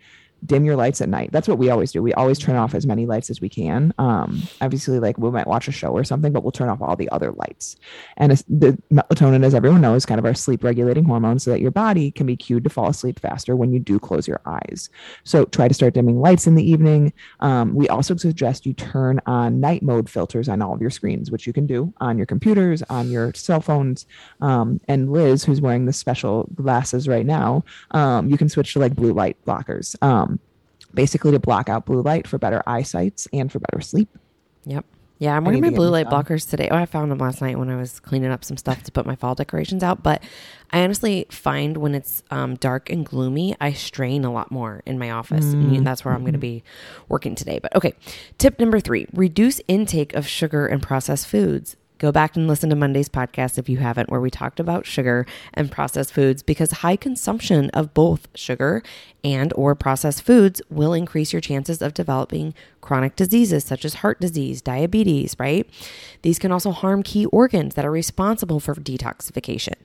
dim 0.46 0.66
your 0.66 0.76
lights 0.76 1.02
at 1.02 1.10
night. 1.10 1.32
That's 1.32 1.48
what 1.48 1.58
we 1.58 1.70
always 1.70 1.92
do. 1.92 2.02
We 2.02 2.14
always 2.14 2.40
turn 2.40 2.56
off 2.56 2.76
as 2.76 2.86
many 2.86 3.06
lights 3.06 3.30
as 3.30 3.42
we 3.42 3.50
can. 3.50 3.94
Um, 3.98 4.44
obviously, 4.62 5.00
like 5.00 5.18
we 5.18 5.30
might 5.32 5.48
watch 5.48 5.68
a 5.68 5.72
show 5.72 5.90
or 5.90 6.04
something, 6.04 6.32
but 6.32 6.44
we'll 6.44 6.52
turn 6.52 6.70
off 6.70 6.82
all 6.82 6.96
the 6.96 7.10
other 7.10 7.32
lights. 7.32 7.76
And 8.18 8.32
the 8.32 8.78
melatonin, 8.92 9.44
as 9.44 9.56
everyone 9.56 9.82
knows, 9.82 9.98
is 9.98 10.06
kind 10.06 10.20
of 10.20 10.26
our 10.26 10.34
sleep 10.34 10.64
regulating 10.64 11.06
hormone, 11.06 11.40
so 11.40 11.52
that 11.52 11.62
your 11.62 11.72
body 11.72 12.12
can 12.12 12.28
be 12.28 12.38
cued 12.38 12.64
to 12.64 12.70
fall 12.70 12.88
asleep 12.88 13.20
faster 13.20 13.56
when 13.56 13.74
you 13.74 13.80
do 13.80 14.00
close 14.00 14.28
your 14.28 14.42
eyes. 14.46 14.90
So 15.24 15.46
try 15.46 15.68
to 15.68 15.74
start 15.74 15.94
dimming 15.94 16.22
lights 16.22 16.48
in 16.48 16.56
the 16.56 16.70
evening. 16.70 17.14
Um, 17.40 17.74
we 17.74 17.90
also 17.90 18.16
suggest 18.16 18.66
you 18.66 18.74
turn 18.74 19.20
on 19.26 19.60
night 19.60 19.82
mode 19.82 20.10
filters 20.10 20.48
on 20.48 20.62
all 20.62 20.74
of 20.74 20.82
your 20.82 20.90
screens, 20.90 21.32
which 21.32 21.48
you 21.48 21.54
can 21.54 21.66
do 21.66 21.94
on 21.98 22.18
your 22.18 22.28
computers, 22.28 22.84
on 22.90 23.10
your 23.10 23.34
cell 23.34 23.62
phones. 23.62 24.06
Um, 24.42 24.80
and 24.88 25.12
Liz, 25.12 25.44
who's 25.44 25.62
wearing 25.62 25.86
the 25.86 25.94
special 25.94 26.50
glasses 26.56 27.08
right 27.08 27.26
now, 27.26 27.64
um, 27.92 28.30
you 28.30 28.38
can 28.38 28.50
switch 28.50 28.74
to 28.74 28.80
like 28.80 28.96
blue 28.96 29.14
light 29.14 29.38
blockers, 29.46 29.96
um, 30.04 30.37
basically 30.94 31.32
to 31.32 31.40
block 31.40 31.70
out 31.70 31.86
blue 31.86 32.02
light 32.02 32.28
for 32.28 32.38
better 32.38 32.64
eyesight 32.68 33.26
and 33.34 33.52
for 33.52 33.60
better 33.60 33.82
sleep. 33.82 34.10
Yep. 34.66 34.86
Yeah, 35.20 35.36
I'm 35.36 35.46
wearing 35.46 35.62
my 35.62 35.68
need 35.68 35.72
to 35.72 35.76
get 35.76 35.78
blue 35.80 35.90
light 35.90 36.10
done. 36.10 36.24
blockers 36.24 36.48
today. 36.48 36.68
Oh, 36.70 36.76
I 36.76 36.86
found 36.86 37.10
them 37.10 37.18
last 37.18 37.42
night 37.42 37.58
when 37.58 37.70
I 37.70 37.76
was 37.76 38.00
cleaning 38.00 38.30
up 38.30 38.44
some 38.44 38.56
stuff 38.56 38.84
to 38.84 38.92
put 38.92 39.06
my 39.06 39.16
fall 39.16 39.34
decorations 39.34 39.82
out. 39.82 40.04
But 40.04 40.22
I 40.70 40.82
honestly 40.84 41.26
find 41.32 41.78
when 41.78 41.96
it's 41.96 42.24
um, 42.30 42.56
dark 42.56 42.92
and 42.92 43.04
gloomy, 43.04 43.56
I 43.60 43.74
strain 43.74 44.26
a 44.26 44.32
lot 44.32 44.52
more 44.52 44.84
in 44.86 45.00
my 45.00 45.10
office. 45.10 45.46
Mm. 45.46 45.78
And 45.78 45.88
that's 45.88 46.06
where 46.06 46.14
I'm 46.14 46.22
going 46.22 46.34
to 46.34 46.40
be 46.40 46.64
working 47.10 47.34
today. 47.34 47.58
But 47.58 47.76
okay, 47.76 47.94
tip 48.38 48.60
number 48.60 48.80
three 48.80 49.08
reduce 49.12 49.60
intake 49.68 50.14
of 50.14 50.28
sugar 50.28 50.68
and 50.68 50.84
processed 50.84 51.28
foods. 51.28 51.76
Go 51.98 52.12
back 52.12 52.36
and 52.36 52.48
listen 52.48 52.70
to 52.70 52.76
Monday's 52.76 53.10
podcast 53.10 53.58
if 53.58 53.68
you 53.68 53.78
haven't, 53.78 54.10
where 54.10 54.22
we 54.22 54.30
talked 54.30 54.60
about 54.60 54.86
sugar 54.86 55.26
and 55.54 55.72
processed 55.72 56.14
foods 56.14 56.44
because 56.44 56.72
high 56.72 56.96
consumption 56.96 57.70
of 57.72 57.94
both 57.94 58.28
sugar 58.36 58.84
and 59.24 59.52
or 59.56 59.74
processed 59.74 60.22
foods 60.22 60.62
will 60.70 60.94
increase 60.94 61.34
your 61.34 61.42
chances 61.42 61.82
of 61.82 61.94
developing 61.94 62.54
chronic 62.82 63.16
diseases 63.16 63.64
such 63.64 63.84
as 63.84 63.96
heart 63.96 64.20
disease, 64.22 64.62
diabetes, 64.62 65.36
right? 65.40 65.68
These 66.22 66.40
can 66.40 66.52
also 66.52 66.72
harm 66.72 67.02
key 67.02 67.26
organs 67.28 67.74
that 67.76 67.86
are 67.86 67.92
responsible 67.92 68.60
for 68.60 68.76
detoxification. 68.76 69.76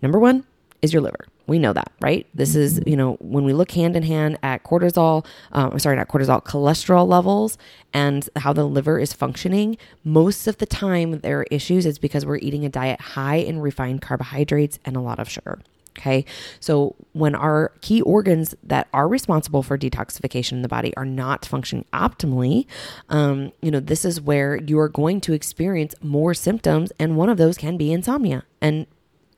Number 0.00 0.18
one 0.18 0.46
is 0.80 0.92
your 0.92 1.02
liver. 1.02 1.26
We 1.46 1.58
know 1.58 1.72
that, 1.72 1.92
right? 2.00 2.26
This 2.34 2.56
is, 2.56 2.80
you 2.86 2.96
know, 2.96 3.14
when 3.20 3.44
we 3.44 3.52
look 3.52 3.70
hand 3.70 3.96
in 3.96 4.02
hand 4.02 4.38
at 4.42 4.64
cortisol, 4.64 5.24
um, 5.52 5.72
I'm 5.72 5.78
sorry, 5.78 5.96
not 5.96 6.08
cortisol, 6.08 6.44
cholesterol 6.44 7.06
levels 7.06 7.56
and 7.92 8.28
how 8.36 8.52
the 8.52 8.64
liver 8.64 8.98
is 8.98 9.12
functioning, 9.12 9.76
most 10.02 10.46
of 10.46 10.58
the 10.58 10.66
time 10.66 11.20
there 11.20 11.40
are 11.40 11.46
issues 11.50 11.86
is 11.86 11.98
because 11.98 12.26
we're 12.26 12.38
eating 12.38 12.64
a 12.64 12.68
diet 12.68 13.00
high 13.00 13.36
in 13.36 13.60
refined 13.60 14.02
carbohydrates 14.02 14.78
and 14.84 14.96
a 14.96 15.00
lot 15.00 15.18
of 15.18 15.28
sugar. 15.28 15.60
Okay. 15.98 16.26
So 16.60 16.94
when 17.14 17.34
our 17.34 17.72
key 17.80 18.02
organs 18.02 18.54
that 18.62 18.86
are 18.92 19.08
responsible 19.08 19.62
for 19.62 19.78
detoxification 19.78 20.52
in 20.52 20.62
the 20.62 20.68
body 20.68 20.94
are 20.94 21.06
not 21.06 21.46
functioning 21.46 21.86
optimally, 21.92 22.66
um, 23.08 23.52
you 23.62 23.70
know, 23.70 23.80
this 23.80 24.04
is 24.04 24.20
where 24.20 24.56
you 24.56 24.78
are 24.78 24.90
going 24.90 25.22
to 25.22 25.32
experience 25.32 25.94
more 26.02 26.34
symptoms. 26.34 26.92
And 26.98 27.16
one 27.16 27.30
of 27.30 27.38
those 27.38 27.56
can 27.56 27.78
be 27.78 27.92
insomnia 27.92 28.44
and, 28.60 28.86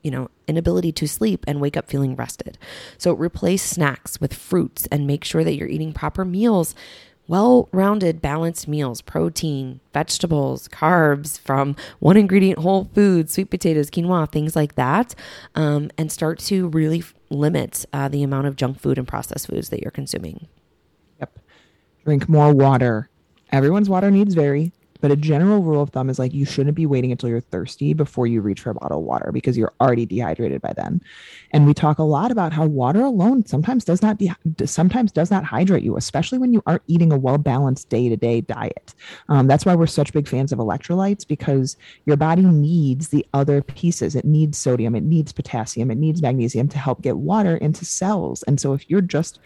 you 0.01 0.11
know, 0.11 0.29
inability 0.47 0.91
to 0.93 1.07
sleep 1.07 1.43
and 1.47 1.59
wake 1.59 1.75
up 1.75 1.89
feeling 1.89 2.15
rested. 2.15 2.57
So 2.97 3.13
replace 3.13 3.63
snacks 3.63 4.19
with 4.21 4.33
fruits 4.33 4.87
and 4.91 5.05
make 5.05 5.23
sure 5.23 5.43
that 5.43 5.55
you're 5.55 5.67
eating 5.67 5.93
proper 5.93 6.23
meals 6.23 6.73
well 7.29 7.69
rounded, 7.71 8.21
balanced 8.21 8.67
meals, 8.67 9.01
protein, 9.01 9.79
vegetables, 9.93 10.67
carbs 10.67 11.39
from 11.39 11.75
one 11.99 12.17
ingredient 12.17 12.59
whole 12.59 12.89
foods, 12.95 13.33
sweet 13.33 13.51
potatoes, 13.51 13.91
quinoa, 13.91 14.29
things 14.29 14.55
like 14.55 14.75
that. 14.75 15.13
Um, 15.53 15.91
and 15.97 16.11
start 16.11 16.39
to 16.39 16.67
really 16.69 17.03
limit 17.29 17.85
uh, 17.93 18.09
the 18.09 18.23
amount 18.23 18.47
of 18.47 18.55
junk 18.55 18.79
food 18.79 18.97
and 18.97 19.07
processed 19.07 19.47
foods 19.47 19.69
that 19.69 19.81
you're 19.81 19.91
consuming. 19.91 20.47
Yep. 21.19 21.39
Drink 22.03 22.27
more 22.27 22.51
water. 22.51 23.09
Everyone's 23.51 23.89
water 23.89 24.09
needs 24.09 24.33
vary, 24.33 24.71
but 25.01 25.11
a 25.11 25.15
general 25.15 25.61
rule 25.61 25.81
of 25.81 25.89
thumb 25.91 26.09
is 26.09 26.19
like 26.19 26.33
you 26.33 26.45
shouldn't 26.45 26.75
be 26.75 26.85
waiting 26.85 27.11
until 27.11 27.29
you're 27.29 27.39
thirsty 27.39 27.93
before 27.93 28.27
you 28.27 28.41
reach 28.41 28.61
for 28.61 28.71
a 28.71 28.75
bottle 28.75 28.99
of 28.99 29.05
water 29.05 29.31
because 29.31 29.57
you're 29.57 29.73
already 29.79 30.05
dehydrated 30.05 30.61
by 30.61 30.73
then. 30.73 31.01
And 31.51 31.65
we 31.65 31.73
talk 31.73 31.99
a 31.99 32.03
lot 32.03 32.31
about 32.31 32.53
how 32.53 32.65
water 32.65 33.01
alone 33.01 33.45
sometimes 33.45 33.85
does 33.85 34.01
not 34.01 34.17
de- 34.17 34.35
sometimes 34.65 35.11
does 35.11 35.31
not 35.31 35.43
hydrate 35.43 35.83
you, 35.83 35.97
especially 35.97 36.37
when 36.37 36.53
you 36.53 36.61
aren't 36.65 36.83
eating 36.87 37.11
a 37.11 37.17
well 37.17 37.37
balanced 37.37 37.89
day 37.89 38.09
to 38.09 38.17
day 38.17 38.41
diet. 38.41 38.93
Um, 39.29 39.47
that's 39.47 39.65
why 39.65 39.75
we're 39.75 39.87
such 39.87 40.13
big 40.13 40.27
fans 40.27 40.51
of 40.51 40.59
electrolytes 40.59 41.27
because 41.27 41.77
your 42.05 42.17
body 42.17 42.43
needs 42.43 43.09
the 43.09 43.25
other 43.33 43.61
pieces. 43.61 44.15
It 44.15 44.25
needs 44.25 44.57
sodium, 44.57 44.95
it 44.95 45.03
needs 45.03 45.31
potassium, 45.31 45.91
it 45.91 45.97
needs 45.97 46.21
magnesium 46.21 46.67
to 46.69 46.77
help 46.77 47.01
get 47.01 47.17
water 47.17 47.57
into 47.57 47.85
cells. 47.85 48.43
And 48.43 48.59
so 48.59 48.73
if 48.73 48.89
you're 48.89 49.01
just 49.01 49.39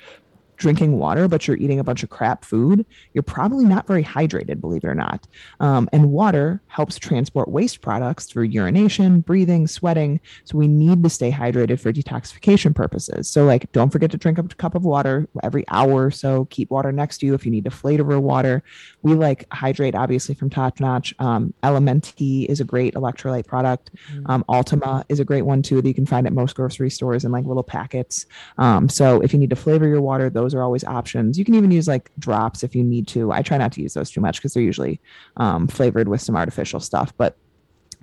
drinking 0.63 0.97
water, 0.97 1.27
but 1.27 1.45
you're 1.45 1.57
eating 1.57 1.79
a 1.79 1.83
bunch 1.83 2.03
of 2.03 2.09
crap 2.09 2.45
food, 2.45 2.85
you're 3.13 3.21
probably 3.21 3.65
not 3.65 3.85
very 3.85 4.03
hydrated, 4.03 4.61
believe 4.61 4.85
it 4.85 4.87
or 4.87 4.95
not. 4.95 5.27
Um, 5.59 5.89
and 5.91 6.11
water 6.11 6.61
helps 6.67 6.97
transport 6.97 7.49
waste 7.49 7.81
products 7.81 8.25
through 8.25 8.45
urination, 8.45 9.19
breathing, 9.19 9.67
sweating. 9.67 10.21
So 10.45 10.57
we 10.57 10.69
need 10.69 11.03
to 11.03 11.09
stay 11.09 11.31
hydrated 11.31 11.81
for 11.81 11.91
detoxification 11.91 12.73
purposes. 12.73 13.29
So, 13.29 13.43
like, 13.43 13.69
don't 13.73 13.89
forget 13.89 14.09
to 14.11 14.17
drink 14.17 14.37
a 14.37 14.43
cup 14.43 14.73
of 14.73 14.85
water 14.85 15.27
every 15.43 15.65
hour 15.67 16.05
or 16.05 16.11
so. 16.11 16.45
Keep 16.45 16.71
water 16.71 16.93
next 16.93 17.17
to 17.17 17.25
you 17.25 17.33
if 17.33 17.45
you 17.45 17.51
need 17.51 17.65
to 17.65 17.71
flavor 17.71 18.17
water. 18.19 18.63
We 19.01 19.15
like 19.15 19.45
hydrate, 19.51 19.95
obviously, 19.95 20.33
from 20.33 20.49
Top 20.49 20.79
Notch. 20.79 21.13
Um, 21.19 21.53
Elementi 21.61 22.45
is 22.45 22.61
a 22.61 22.63
great 22.63 22.93
electrolyte 22.93 23.45
product. 23.45 23.91
Mm-hmm. 24.13 24.31
Um, 24.31 24.45
Ultima 24.47 25.05
is 25.09 25.19
a 25.19 25.25
great 25.25 25.41
one 25.41 25.61
too 25.61 25.81
that 25.81 25.87
you 25.87 25.93
can 25.93 26.05
find 26.05 26.25
at 26.25 26.31
most 26.31 26.55
grocery 26.55 26.89
stores 26.89 27.25
in 27.25 27.31
like 27.33 27.45
little 27.45 27.63
packets. 27.63 28.25
Um, 28.57 28.87
so 28.87 29.21
if 29.21 29.33
you 29.33 29.39
need 29.39 29.49
to 29.49 29.57
flavor 29.57 29.87
your 29.87 30.01
water, 30.01 30.29
those 30.29 30.52
are 30.53 30.63
always 30.63 30.83
options. 30.83 31.37
You 31.37 31.45
can 31.45 31.55
even 31.55 31.71
use 31.71 31.87
like 31.87 32.11
drops 32.19 32.63
if 32.63 32.75
you 32.75 32.83
need 32.83 33.07
to. 33.09 33.31
I 33.31 33.41
try 33.41 33.57
not 33.57 33.71
to 33.73 33.81
use 33.81 33.93
those 33.93 34.11
too 34.11 34.21
much 34.21 34.37
because 34.37 34.53
they're 34.53 34.63
usually 34.63 34.99
um, 35.37 35.67
flavored 35.67 36.07
with 36.07 36.21
some 36.21 36.35
artificial 36.35 36.79
stuff, 36.79 37.13
but 37.17 37.37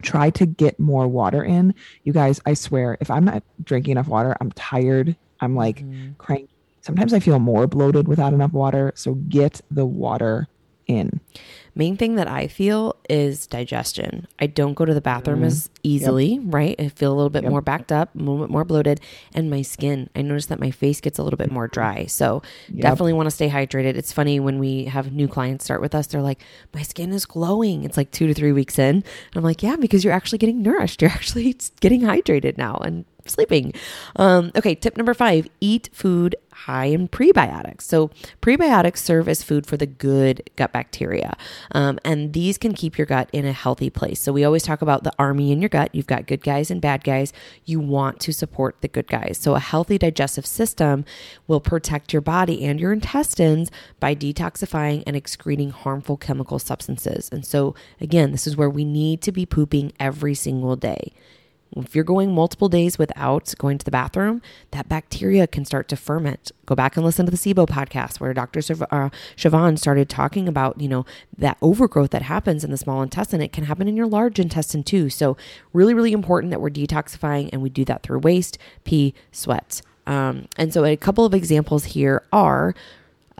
try 0.03 0.31
to 0.31 0.47
get 0.47 0.79
more 0.81 1.07
water 1.09 1.45
in. 1.45 1.75
You 2.05 2.13
guys, 2.13 2.41
I 2.47 2.55
swear, 2.55 2.97
if 3.01 3.11
I'm 3.11 3.25
not 3.25 3.43
drinking 3.63 3.93
enough 3.93 4.09
water, 4.09 4.37
I'm 4.41 4.53
tired. 4.53 5.17
I'm 5.41 5.55
like 5.55 5.81
mm-hmm. 5.81 6.13
cranky. 6.19 6.49
Sometimes 6.83 7.13
I 7.13 7.21
feel 7.21 7.39
more 7.39 7.67
bloated 7.67 8.09
without 8.09 8.33
enough 8.33 8.53
water. 8.53 8.93
So 8.95 9.15
get 9.15 9.61
the 9.71 9.85
water 9.85 10.49
in. 10.87 11.21
Main 11.75 11.97
thing 11.97 12.17
that 12.17 12.29
I 12.29 12.47
feel 12.47 12.97
is 13.09 13.47
digestion. 13.47 14.27
I 14.39 14.47
don't 14.47 14.75
go 14.75 14.85
to 14.85 14.95
the 14.95 15.01
bathroom 15.01 15.41
mm. 15.41 15.47
as 15.47 15.71
easily, 15.83 16.35
yep. 16.35 16.43
right? 16.47 16.77
I 16.79 16.89
feel 16.89 17.13
a 17.13 17.17
little 17.17 17.31
bit 17.31 17.43
yep. 17.43 17.51
more 17.51 17.61
backed 17.61 17.93
up, 17.93 18.15
a 18.15 18.19
little 18.19 18.39
bit 18.39 18.51
more 18.51 18.65
bloated, 18.65 19.01
and 19.35 19.51
my 19.51 19.63
skin. 19.63 20.11
I 20.15 20.23
notice 20.23 20.47
that 20.47 20.61
my 20.61 20.71
face 20.71 21.01
gets 21.01 21.19
a 21.19 21.23
little 21.23 21.37
bit 21.37 21.51
more 21.51 21.69
dry. 21.69 22.07
So 22.07 22.43
yep. 22.69 22.83
definitely 22.83 23.13
want 23.13 23.27
to 23.27 23.31
stay 23.31 23.49
hydrated. 23.49 23.97
It's 23.97 24.13
funny 24.13 24.41
when 24.41 24.59
we 24.59 24.85
have 24.85 25.13
new 25.13 25.29
clients 25.29 25.65
start 25.65 25.81
with 25.81 25.95
us, 25.95 26.07
they're 26.07 26.23
like, 26.23 26.43
"My 26.75 26.83
skin 26.83 27.13
is 27.13 27.27
glowing." 27.27 27.85
It's 27.85 27.97
like 27.97 28.11
2 28.11 28.27
to 28.27 28.35
3 28.35 28.53
weeks 28.53 28.79
in. 28.79 28.97
And 28.97 29.05
I'm 29.37 29.45
like, 29.45 29.63
"Yeah, 29.63 29.77
because 29.77 30.05
you're 30.05 30.13
actually 30.13 30.39
getting 30.39 30.63
nourished. 30.63 31.03
You're 31.03 31.11
actually 31.21 31.57
getting 31.81 32.03
hydrated 32.03 32.59
now." 32.59 32.77
And 32.77 33.05
sleeping. 33.31 33.73
Um, 34.16 34.53
okay, 34.57 34.75
tip 34.75 34.97
number 34.97 35.14
five 35.14 35.49
eat 35.61 35.88
food 35.93 36.37
high 36.53 36.87
in 36.87 37.09
prebiotics. 37.09 37.83
So, 37.83 38.11
prebiotics 38.43 38.99
serve 38.99 39.29
as 39.29 39.43
food 39.43 39.66
for 39.66 39.77
the 39.77 39.87
good 39.87 40.51
gut 40.57 40.73
bacteria, 40.73 41.37
um, 41.73 41.99
and 42.05 42.33
these 42.33 42.59
can 42.59 42.75
keep 42.75 42.99
your 42.99 43.07
gut 43.07 43.31
in 43.33 43.47
a 43.47 43.53
healthy 43.53 43.90
place. 43.90 44.21
So, 44.21 44.33
we 44.33 44.45
always 44.45 44.62
talk 44.62 44.83
about 44.83 45.05
the 45.05 45.12
army 45.19 45.53
in 45.53 45.61
your 45.62 45.69
gut. 45.69 45.95
You've 45.95 46.07
got 46.07 46.27
good 46.27 46.43
guys 46.43 46.71
and 46.71 46.81
bad 46.81 47.05
guys. 47.05 47.33
You 47.64 47.81
want 47.81 48.21
to 48.21 48.33
support 48.33 48.77
the 48.81 48.88
good 48.88 49.07
guys. 49.07 49.38
So, 49.40 49.55
a 49.55 49.61
healthy 49.61 49.99
digestive 49.99 50.47
system 50.47 51.05
will 51.47 51.61
protect 51.61 52.12
your 52.12 52.23
body 52.23 52.64
and 52.64 52.79
your 52.79 52.93
intestines 52.93 53.71
by 53.99 54.14
detoxifying 54.14 55.03
and 55.07 55.16
excreting 55.16 55.71
harmful 55.71 56.16
chemical 56.16 56.59
substances. 56.59 57.29
And 57.33 57.45
so, 57.47 57.75
again, 58.01 58.33
this 58.33 58.47
is 58.47 58.57
where 58.57 58.71
we 58.71 58.85
need 58.85 59.23
to 59.23 59.33
be 59.33 59.47
pooping 59.47 59.93
every 59.99 60.35
single 60.35 60.77
day. 60.77 61.12
If 61.77 61.95
you're 61.95 62.05
going 62.05 62.35
multiple 62.35 62.69
days 62.69 62.99
without 62.99 63.55
going 63.59 63.79
to 63.79 63.85
the 63.85 63.91
bathroom, 63.91 64.43
that 64.73 64.89
bacteria 64.89 65.47
can 65.47 65.65
start 65.65 65.89
to 65.89 65.97
ferment. 65.97 66.51
Go 66.67 66.75
back 66.75 66.97
and 66.97 67.05
listen 67.05 67.27
to 67.27 67.31
the 67.31 67.39
SIBO 67.39 67.69
podcast 67.69 68.19
where 68.19 68.35
Dr. 68.35 68.59
Uh, 68.59 69.11
Siobhan 69.37 69.79
started 69.79 70.09
talking 70.09 70.49
about, 70.49 70.81
you 70.81 70.89
know, 70.89 71.07
that 71.39 71.59
overgrowth 71.63 72.11
that 72.11 72.23
happens 72.23 72.65
in 72.65 72.71
the 72.71 72.77
small 72.77 73.03
intestine. 73.03 73.41
It 73.41 73.53
can 73.53 73.65
happen 73.65 73.87
in 73.87 73.97
your 73.97 74.07
large 74.07 74.41
intestine 74.41 74.83
too. 74.83 75.11
So, 75.11 75.37
really, 75.73 75.95
really 75.95 76.13
important 76.13 76.51
that 76.51 76.61
we're 76.61 76.71
detoxifying 76.71 77.51
and 77.53 77.63
we 77.63 77.71
do 77.71 77.85
that 77.85 78.03
through 78.03 78.19
waste, 78.21 78.59
pee, 78.85 79.15
sweat. 79.31 79.83
Um, 80.07 80.49
and 80.57 80.73
so, 80.73 80.85
a 80.85 80.97
couple 80.97 81.25
of 81.25 81.35
examples 81.35 81.85
here 81.85 82.25
are 82.33 82.75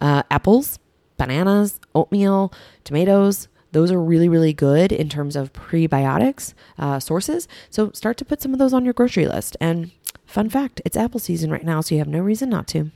uh, 0.01 0.23
apples, 0.31 0.79
bananas, 1.17 1.81
oatmeal, 1.95 2.53
tomatoes, 2.85 3.49
those 3.73 3.91
are 3.91 4.01
really, 4.01 4.29
really 4.29 4.53
good 4.53 4.93
in 4.93 5.09
terms 5.09 5.37
of 5.37 5.53
prebiotics 5.53 6.55
uh, 6.79 7.01
sources. 7.01 7.49
So 7.71 7.91
start 7.93 8.17
to 8.19 8.25
put 8.25 8.43
some 8.43 8.53
of 8.53 8.59
those 8.59 8.73
on 8.73 8.85
your 8.85 8.95
grocery 8.95 9.27
list. 9.27 9.57
And 9.61 9.91
fun 10.27 10.49
fact, 10.49 10.81
it's 10.85 10.97
apple 10.97 11.21
season 11.21 11.51
right 11.51 11.65
now, 11.65 11.81
so 11.81 11.95
you 11.95 11.99
have 11.99 12.09
no 12.09 12.21
reason 12.21 12.49
not 12.49 12.67
to. 12.69 12.91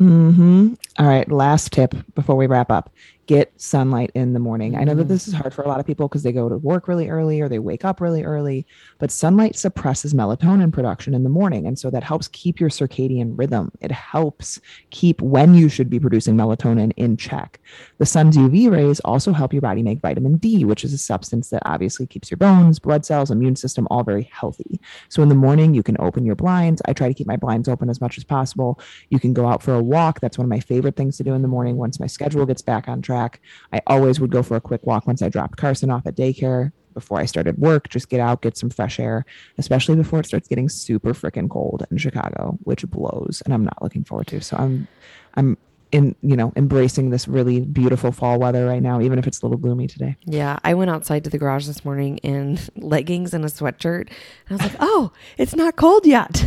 Mm-hmm. 0.00 0.74
All 0.98 1.06
right. 1.06 1.30
Last 1.30 1.72
tip 1.72 1.94
before 2.14 2.36
we 2.36 2.46
wrap 2.46 2.70
up 2.70 2.92
get 3.26 3.52
sunlight 3.60 4.10
in 4.14 4.32
the 4.32 4.38
morning. 4.38 4.72
Mm-hmm. 4.72 4.80
I 4.80 4.84
know 4.84 4.94
that 4.94 5.06
mm. 5.06 5.08
this 5.08 5.26
is 5.26 5.34
hard 5.34 5.52
for 5.52 5.62
a 5.62 5.68
lot 5.68 5.80
of 5.80 5.86
people 5.86 6.06
because 6.08 6.22
they 6.22 6.32
go 6.32 6.48
to 6.48 6.56
work 6.58 6.86
really 6.86 7.08
early 7.08 7.40
or 7.40 7.48
they 7.48 7.58
wake 7.58 7.84
up 7.84 8.00
really 8.00 8.22
early, 8.22 8.66
but 8.98 9.10
sunlight 9.10 9.56
suppresses 9.56 10.14
melatonin 10.14 10.72
production 10.72 11.12
in 11.12 11.24
the 11.24 11.30
morning. 11.30 11.66
And 11.66 11.78
so 11.78 11.90
that 11.90 12.04
helps 12.04 12.28
keep 12.28 12.60
your 12.60 12.70
circadian 12.70 13.36
rhythm. 13.36 13.72
It 13.80 13.90
helps 13.90 14.60
keep 14.90 15.20
when 15.20 15.54
you 15.54 15.68
should 15.68 15.90
be 15.90 15.98
producing 15.98 16.36
melatonin 16.36 16.92
in 16.96 17.16
check. 17.16 17.60
The 17.98 18.06
sun's 18.06 18.36
UV 18.36 18.70
rays 18.70 19.00
also 19.00 19.32
help 19.32 19.52
your 19.52 19.62
body 19.62 19.82
make 19.82 20.00
vitamin 20.00 20.36
D, 20.36 20.64
which 20.64 20.84
is 20.84 20.92
a 20.92 20.98
substance 20.98 21.50
that 21.50 21.62
obviously 21.66 22.06
keeps 22.06 22.30
your 22.30 22.38
bones, 22.38 22.78
blood 22.78 23.04
cells, 23.04 23.30
immune 23.30 23.56
system 23.56 23.88
all 23.90 24.04
very 24.04 24.30
healthy. 24.32 24.80
So 25.08 25.22
in 25.22 25.28
the 25.28 25.34
morning, 25.34 25.74
you 25.74 25.82
can 25.82 25.96
open 25.98 26.24
your 26.24 26.36
blinds. 26.36 26.80
I 26.86 26.92
try 26.92 27.08
to 27.08 27.14
keep 27.14 27.26
my 27.26 27.36
blinds 27.36 27.68
open 27.68 27.90
as 27.90 28.00
much 28.00 28.18
as 28.18 28.24
possible. 28.24 28.78
You 29.10 29.18
can 29.18 29.34
go 29.34 29.48
out 29.48 29.62
for 29.62 29.74
a 29.74 29.82
walk. 29.82 30.20
That's 30.20 30.38
one 30.38 30.44
of 30.44 30.50
my 30.50 30.60
favorite 30.60 30.94
things 30.94 31.16
to 31.16 31.24
do 31.24 31.34
in 31.34 31.42
the 31.42 31.48
morning 31.48 31.76
once 31.76 31.98
my 31.98 32.06
schedule 32.06 32.46
gets 32.46 32.62
back 32.62 32.86
on 32.86 33.02
track 33.02 33.15
track. 33.16 33.40
I 33.72 33.80
always 33.86 34.20
would 34.20 34.30
go 34.30 34.42
for 34.42 34.56
a 34.56 34.60
quick 34.60 34.86
walk 34.86 35.06
once 35.06 35.22
I 35.22 35.28
dropped 35.28 35.56
Carson 35.56 35.90
off 35.90 36.06
at 36.06 36.16
daycare 36.16 36.72
before 36.94 37.18
I 37.18 37.26
started 37.26 37.58
work, 37.58 37.90
just 37.90 38.08
get 38.08 38.20
out, 38.20 38.40
get 38.40 38.56
some 38.56 38.70
fresh 38.70 38.98
air, 38.98 39.26
especially 39.58 39.96
before 39.96 40.20
it 40.20 40.26
starts 40.26 40.48
getting 40.48 40.70
super 40.70 41.12
freaking 41.12 41.50
cold 41.50 41.86
in 41.90 41.98
Chicago, 41.98 42.58
which 42.62 42.86
blows 42.86 43.42
and 43.44 43.52
I'm 43.52 43.64
not 43.64 43.82
looking 43.82 44.02
forward 44.02 44.28
to. 44.28 44.40
So 44.40 44.56
I'm 44.56 44.88
I'm 45.34 45.58
in 45.92 46.16
you 46.20 46.36
know 46.36 46.52
embracing 46.56 47.10
this 47.10 47.28
really 47.28 47.60
beautiful 47.60 48.10
fall 48.10 48.40
weather 48.40 48.66
right 48.66 48.82
now 48.82 49.00
even 49.00 49.18
if 49.20 49.26
it's 49.26 49.40
a 49.40 49.46
little 49.46 49.56
gloomy 49.56 49.86
today 49.86 50.16
yeah 50.24 50.58
i 50.64 50.74
went 50.74 50.90
outside 50.90 51.22
to 51.22 51.30
the 51.30 51.38
garage 51.38 51.66
this 51.66 51.84
morning 51.84 52.18
in 52.18 52.58
leggings 52.76 53.32
and 53.32 53.44
a 53.44 53.48
sweatshirt 53.48 54.08
and 54.48 54.50
i 54.50 54.52
was 54.54 54.62
like 54.62 54.76
oh 54.80 55.12
it's 55.38 55.54
not 55.54 55.76
cold 55.76 56.04
yet 56.04 56.44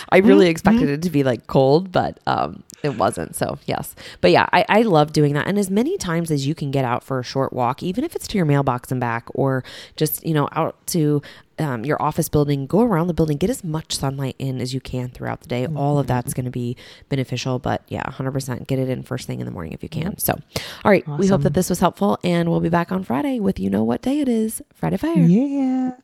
i 0.08 0.16
really 0.16 0.46
mm-hmm. 0.46 0.50
expected 0.50 0.88
it 0.88 1.02
to 1.02 1.10
be 1.10 1.22
like 1.22 1.46
cold 1.46 1.92
but 1.92 2.18
um 2.26 2.62
it 2.82 2.96
wasn't 2.96 3.34
so 3.34 3.58
yes 3.66 3.94
but 4.20 4.30
yeah 4.30 4.46
I, 4.52 4.64
I 4.68 4.82
love 4.82 5.12
doing 5.12 5.34
that 5.34 5.46
and 5.46 5.58
as 5.58 5.70
many 5.70 5.96
times 5.98 6.30
as 6.30 6.46
you 6.46 6.54
can 6.54 6.70
get 6.70 6.84
out 6.84 7.02
for 7.02 7.18
a 7.18 7.24
short 7.24 7.52
walk 7.52 7.82
even 7.82 8.04
if 8.04 8.14
it's 8.14 8.28
to 8.28 8.36
your 8.36 8.44
mailbox 8.44 8.90
and 8.92 9.00
back 9.00 9.26
or 9.34 9.64
just 9.96 10.24
you 10.24 10.34
know 10.34 10.48
out 10.52 10.76
to 10.88 11.22
um, 11.58 11.84
your 11.84 12.00
office 12.00 12.28
building, 12.28 12.66
go 12.66 12.82
around 12.82 13.08
the 13.08 13.14
building, 13.14 13.36
get 13.36 13.50
as 13.50 13.64
much 13.64 13.96
sunlight 13.96 14.36
in 14.38 14.60
as 14.60 14.72
you 14.72 14.80
can 14.80 15.08
throughout 15.08 15.40
the 15.40 15.48
day. 15.48 15.64
Mm-hmm. 15.64 15.76
All 15.76 15.98
of 15.98 16.06
that's 16.06 16.34
going 16.34 16.44
to 16.44 16.50
be 16.50 16.76
beneficial. 17.08 17.58
But 17.58 17.82
yeah, 17.88 18.02
100% 18.04 18.66
get 18.66 18.78
it 18.78 18.88
in 18.88 19.02
first 19.02 19.26
thing 19.26 19.40
in 19.40 19.46
the 19.46 19.52
morning 19.52 19.72
if 19.72 19.82
you 19.82 19.88
can. 19.88 20.18
So, 20.18 20.34
all 20.84 20.90
right, 20.90 21.02
awesome. 21.06 21.18
we 21.18 21.26
hope 21.26 21.42
that 21.42 21.54
this 21.54 21.68
was 21.68 21.80
helpful, 21.80 22.18
and 22.22 22.50
we'll 22.50 22.60
be 22.60 22.68
back 22.68 22.92
on 22.92 23.04
Friday 23.04 23.40
with 23.40 23.58
you 23.58 23.70
know 23.70 23.84
what 23.84 24.02
day 24.02 24.20
it 24.20 24.28
is 24.28 24.62
Friday 24.74 24.96
Fire. 24.96 25.18
Yeah. 25.18 25.96